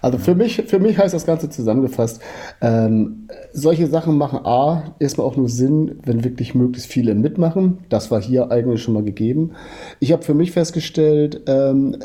Also 0.02 0.18
für 0.18 0.34
mich, 0.34 0.64
für 0.66 0.78
mich 0.78 0.98
heißt 0.98 1.14
das 1.14 1.26
Ganze 1.26 1.50
zusammengefasst, 1.50 2.20
ähm, 2.60 3.28
solche 3.52 3.86
Sachen 3.86 4.16
machen 4.16 4.40
A, 4.44 4.94
erstmal 4.98 5.26
auch 5.26 5.36
nur 5.36 5.48
Sinn, 5.48 5.98
wenn 6.04 6.24
wirklich 6.24 6.54
möglichst 6.54 6.90
viele 6.90 7.14
mitmachen. 7.14 7.78
Das 7.88 8.10
war 8.10 8.20
hier 8.20 8.50
eigentlich 8.50 8.82
schon 8.82 8.94
mal 8.94 9.02
gegeben. 9.02 9.52
Ich 10.00 10.12
habe 10.12 10.22
für 10.22 10.34
mich 10.34 10.52
festgestellt, 10.52 11.42
ähm, 11.46 11.96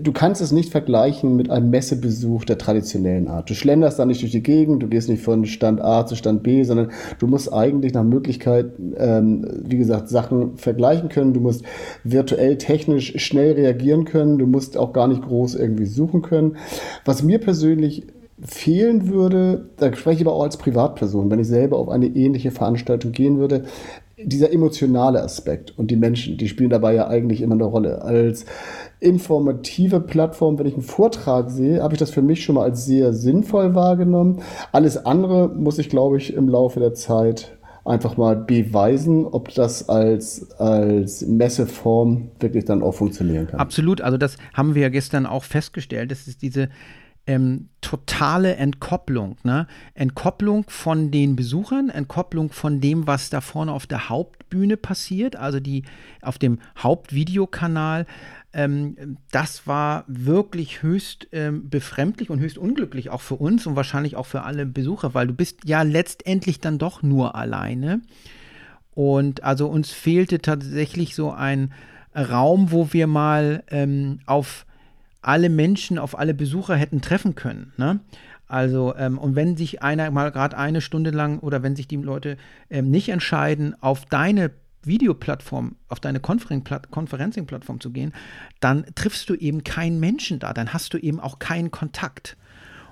du 0.00 0.12
kannst 0.12 0.40
es 0.40 0.52
nicht 0.52 0.70
vergleichen 0.70 1.36
mit 1.36 1.50
einem 1.50 1.70
Messebesuch 1.70 2.44
der 2.44 2.58
traditionellen 2.58 3.28
Art. 3.28 3.50
Du 3.50 3.54
schlenderst 3.54 3.98
da 3.98 4.04
nicht 4.04 4.22
durch 4.22 4.32
die 4.32 4.42
Gegend, 4.42 4.82
du 4.82 4.88
gehst 4.88 5.08
nicht 5.08 5.22
von 5.22 5.44
Stand 5.46 5.80
A 5.80 6.06
zu 6.06 6.16
Stand 6.16 6.42
B, 6.42 6.62
sondern 6.64 6.90
du 7.18 7.26
musst 7.26 7.52
eigentlich 7.52 7.92
nach 7.92 8.04
Möglichkeit, 8.04 8.72
ähm, 8.96 9.46
wie 9.64 9.76
gesagt, 9.76 10.08
Sachen 10.08 10.56
vergleichen 10.56 11.08
können. 11.08 11.34
Du 11.34 11.40
musst 11.40 11.64
virtuell 12.04 12.58
technisch 12.58 13.14
schnell 13.16 13.52
reagieren 13.52 14.04
können. 14.04 14.38
Du 14.38 14.46
musst 14.46 14.76
auch 14.76 14.92
gar 14.92 15.08
nicht 15.08 15.22
groß 15.22 15.54
irgendwie 15.54 15.86
suchen 15.86 16.22
können. 16.22 16.56
Was 17.04 17.11
mir 17.20 17.38
persönlich 17.38 18.06
fehlen 18.42 19.08
würde, 19.08 19.66
da 19.76 19.94
spreche 19.94 20.22
ich 20.22 20.26
aber 20.26 20.34
auch 20.34 20.44
als 20.44 20.56
Privatperson, 20.56 21.30
wenn 21.30 21.38
ich 21.38 21.46
selber 21.46 21.78
auf 21.78 21.88
eine 21.88 22.06
ähnliche 22.06 22.50
Veranstaltung 22.50 23.12
gehen 23.12 23.38
würde, 23.38 23.64
dieser 24.24 24.52
emotionale 24.52 25.22
Aspekt 25.22 25.76
und 25.76 25.90
die 25.90 25.96
Menschen, 25.96 26.36
die 26.36 26.48
spielen 26.48 26.70
dabei 26.70 26.94
ja 26.94 27.08
eigentlich 27.08 27.40
immer 27.40 27.54
eine 27.54 27.64
Rolle. 27.64 28.02
Als 28.02 28.44
informative 29.00 30.00
Plattform, 30.00 30.58
wenn 30.58 30.66
ich 30.66 30.74
einen 30.74 30.82
Vortrag 30.82 31.50
sehe, 31.50 31.82
habe 31.82 31.94
ich 31.94 31.98
das 31.98 32.10
für 32.10 32.22
mich 32.22 32.44
schon 32.44 32.54
mal 32.54 32.64
als 32.64 32.84
sehr 32.84 33.12
sinnvoll 33.12 33.74
wahrgenommen. 33.74 34.40
Alles 34.70 35.04
andere 35.04 35.48
muss 35.48 35.78
ich, 35.78 35.88
glaube 35.88 36.18
ich, 36.18 36.34
im 36.34 36.48
Laufe 36.48 36.78
der 36.78 36.94
Zeit 36.94 37.56
einfach 37.84 38.16
mal 38.16 38.36
beweisen, 38.36 39.26
ob 39.26 39.52
das 39.54 39.88
als, 39.88 40.52
als 40.52 41.26
Messeform 41.26 42.30
wirklich 42.38 42.64
dann 42.64 42.82
auch 42.82 42.92
funktionieren 42.92 43.48
kann. 43.48 43.58
Absolut, 43.58 44.00
also 44.00 44.18
das 44.18 44.36
haben 44.54 44.76
wir 44.76 44.82
ja 44.82 44.88
gestern 44.88 45.26
auch 45.26 45.42
festgestellt, 45.42 46.12
das 46.12 46.28
ist 46.28 46.42
diese 46.42 46.68
ähm, 47.26 47.68
totale 47.80 48.56
Entkopplung. 48.56 49.36
Ne? 49.44 49.66
Entkopplung 49.94 50.64
von 50.68 51.10
den 51.10 51.36
Besuchern, 51.36 51.88
Entkopplung 51.88 52.50
von 52.50 52.80
dem, 52.80 53.06
was 53.06 53.30
da 53.30 53.40
vorne 53.40 53.72
auf 53.72 53.86
der 53.86 54.08
Hauptbühne 54.08 54.76
passiert, 54.76 55.36
also 55.36 55.60
die 55.60 55.84
auf 56.20 56.38
dem 56.38 56.58
Hauptvideokanal. 56.78 58.06
Ähm, 58.52 59.18
das 59.30 59.66
war 59.66 60.04
wirklich 60.08 60.82
höchst 60.82 61.28
ähm, 61.32 61.70
befremdlich 61.70 62.28
und 62.28 62.40
höchst 62.40 62.58
unglücklich, 62.58 63.10
auch 63.10 63.20
für 63.20 63.36
uns 63.36 63.66
und 63.66 63.76
wahrscheinlich 63.76 64.16
auch 64.16 64.26
für 64.26 64.42
alle 64.42 64.66
Besucher, 64.66 65.14
weil 65.14 65.28
du 65.28 65.34
bist 65.34 65.60
ja 65.64 65.82
letztendlich 65.82 66.60
dann 66.60 66.78
doch 66.78 67.02
nur 67.02 67.34
alleine. 67.34 68.02
Und 68.94 69.42
also 69.42 69.68
uns 69.68 69.90
fehlte 69.90 70.40
tatsächlich 70.40 71.14
so 71.14 71.30
ein 71.30 71.72
Raum, 72.14 72.72
wo 72.72 72.92
wir 72.92 73.06
mal 73.06 73.62
ähm, 73.70 74.18
auf 74.26 74.66
alle 75.22 75.48
Menschen, 75.48 75.98
auf 75.98 76.18
alle 76.18 76.34
Besucher 76.34 76.76
hätten 76.76 77.00
treffen 77.00 77.34
können. 77.34 77.72
Ne? 77.76 78.00
Also, 78.46 78.94
ähm, 78.96 79.18
und 79.18 79.34
wenn 79.34 79.56
sich 79.56 79.82
einer 79.82 80.10
mal 80.10 80.30
gerade 80.30 80.58
eine 80.58 80.80
Stunde 80.80 81.10
lang 81.10 81.38
oder 81.38 81.62
wenn 81.62 81.74
sich 81.74 81.88
die 81.88 81.96
Leute 81.96 82.36
ähm, 82.68 82.90
nicht 82.90 83.08
entscheiden, 83.08 83.74
auf 83.80 84.04
deine 84.04 84.50
Videoplattform, 84.84 85.76
auf 85.88 86.00
deine 86.00 86.20
Conferencing-Plattform 86.20 87.80
zu 87.80 87.90
gehen, 87.90 88.12
dann 88.60 88.84
triffst 88.94 89.30
du 89.30 89.34
eben 89.34 89.64
keinen 89.64 90.00
Menschen 90.00 90.38
da, 90.38 90.52
dann 90.52 90.72
hast 90.72 90.92
du 90.92 90.98
eben 90.98 91.20
auch 91.20 91.38
keinen 91.38 91.70
Kontakt. 91.70 92.36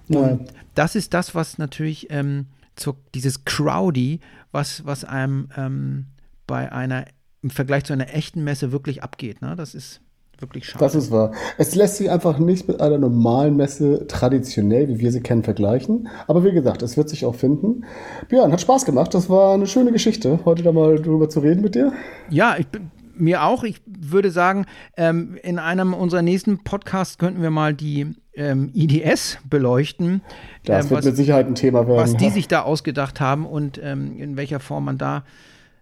Und 0.08 0.46
ja. 0.46 0.52
das 0.74 0.94
ist 0.94 1.14
das, 1.14 1.34
was 1.34 1.58
natürlich 1.58 2.10
ähm, 2.10 2.46
zu, 2.76 2.96
dieses 3.14 3.44
Crowdy, 3.44 4.20
was, 4.52 4.86
was 4.86 5.04
einem 5.04 5.48
ähm, 5.56 6.06
bei 6.46 6.72
einer, 6.72 7.04
im 7.42 7.50
Vergleich 7.50 7.84
zu 7.84 7.92
einer 7.92 8.14
echten 8.14 8.42
Messe 8.44 8.72
wirklich 8.72 9.02
abgeht. 9.02 9.42
Ne? 9.42 9.56
Das 9.56 9.74
ist 9.74 10.00
wirklich 10.40 10.66
schade. 10.66 10.84
Das 10.84 10.94
ist 10.94 11.10
wahr. 11.10 11.32
Es 11.58 11.74
lässt 11.74 11.96
sich 11.96 12.10
einfach 12.10 12.38
nicht 12.38 12.68
mit 12.68 12.80
einer 12.80 12.98
normalen 12.98 13.56
Messe 13.56 14.06
traditionell, 14.06 14.88
wie 14.88 14.98
wir 14.98 15.12
sie 15.12 15.20
kennen, 15.20 15.42
vergleichen. 15.42 16.08
Aber 16.26 16.44
wie 16.44 16.52
gesagt, 16.52 16.82
es 16.82 16.96
wird 16.96 17.08
sich 17.08 17.24
auch 17.24 17.34
finden. 17.34 17.84
Björn, 18.28 18.52
hat 18.52 18.60
Spaß 18.60 18.84
gemacht. 18.84 19.14
Das 19.14 19.28
war 19.28 19.54
eine 19.54 19.66
schöne 19.66 19.92
Geschichte, 19.92 20.40
heute 20.44 20.62
da 20.62 20.72
mal 20.72 21.00
drüber 21.00 21.28
zu 21.28 21.40
reden 21.40 21.62
mit 21.62 21.74
dir. 21.74 21.92
Ja, 22.28 22.56
ich 22.58 22.66
bin 22.66 22.90
mir 23.20 23.44
auch. 23.44 23.64
Ich 23.64 23.80
würde 23.86 24.30
sagen, 24.30 24.66
ähm, 24.96 25.38
in 25.42 25.58
einem 25.58 25.94
unserer 25.94 26.22
nächsten 26.22 26.64
Podcasts 26.64 27.18
könnten 27.18 27.42
wir 27.42 27.50
mal 27.50 27.74
die 27.74 28.14
ähm, 28.34 28.70
IDS 28.74 29.38
beleuchten. 29.48 30.22
Das 30.64 30.86
ähm, 30.86 30.90
wird 30.90 30.98
was, 31.00 31.04
mit 31.06 31.16
Sicherheit 31.16 31.46
ein 31.46 31.54
Thema 31.54 31.86
werden. 31.86 31.98
Was 31.98 32.16
die 32.16 32.30
sich 32.30 32.48
da 32.48 32.62
ausgedacht 32.62 33.20
haben 33.20 33.46
und 33.46 33.80
ähm, 33.82 34.18
in 34.18 34.36
welcher 34.36 34.60
Form 34.60 34.86
man 34.86 34.98
da 34.98 35.24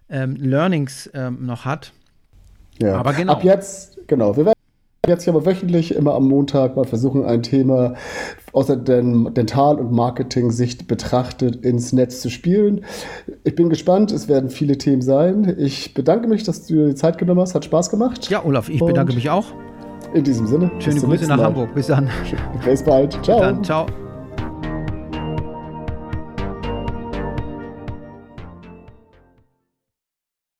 ähm, 0.09 0.35
Learnings 0.35 1.09
ähm, 1.13 1.45
noch 1.45 1.65
hat. 1.65 1.93
Ja. 2.81 2.95
Aber 2.97 3.13
genau. 3.13 3.33
Ab 3.33 3.43
jetzt, 3.43 4.07
genau. 4.07 4.35
Wir 4.37 4.45
werden 4.45 4.53
jetzt 5.07 5.23
hier 5.23 5.33
aber 5.33 5.45
wöchentlich 5.45 5.95
immer 5.95 6.13
am 6.13 6.27
Montag 6.27 6.75
mal 6.75 6.85
versuchen, 6.85 7.25
ein 7.25 7.41
Thema 7.41 7.95
aus 8.53 8.67
der 8.67 8.77
Dental- 8.77 9.79
und 9.79 9.91
Marketing-Sicht 9.91 10.87
betrachtet 10.87 11.57
ins 11.57 11.93
Netz 11.93 12.21
zu 12.21 12.29
spielen. 12.29 12.85
Ich 13.43 13.55
bin 13.55 13.69
gespannt, 13.69 14.11
es 14.11 14.27
werden 14.27 14.49
viele 14.49 14.77
Themen 14.77 15.01
sein. 15.01 15.55
Ich 15.57 15.93
bedanke 15.93 16.27
mich, 16.27 16.43
dass 16.43 16.65
du 16.65 16.75
dir 16.75 16.87
die 16.89 16.95
Zeit 16.95 17.17
genommen 17.17 17.41
hast. 17.41 17.55
Hat 17.55 17.65
Spaß 17.65 17.89
gemacht. 17.89 18.29
Ja, 18.29 18.45
Olaf, 18.45 18.69
ich 18.69 18.81
und 18.81 18.87
bedanke 18.87 19.13
mich 19.13 19.29
auch. 19.29 19.45
In 20.13 20.23
diesem 20.23 20.47
Sinne. 20.47 20.71
Schöne 20.79 20.99
Grüße 21.01 21.27
nach 21.27 21.37
Mal. 21.37 21.45
Hamburg. 21.45 21.73
Bis 21.75 21.87
dann. 21.87 22.09
Bis 22.65 22.83
bald. 22.83 23.13
Ciao. 23.23 23.39
Bis 23.39 23.47
dann. 23.47 23.63
Ciao. 23.63 24.08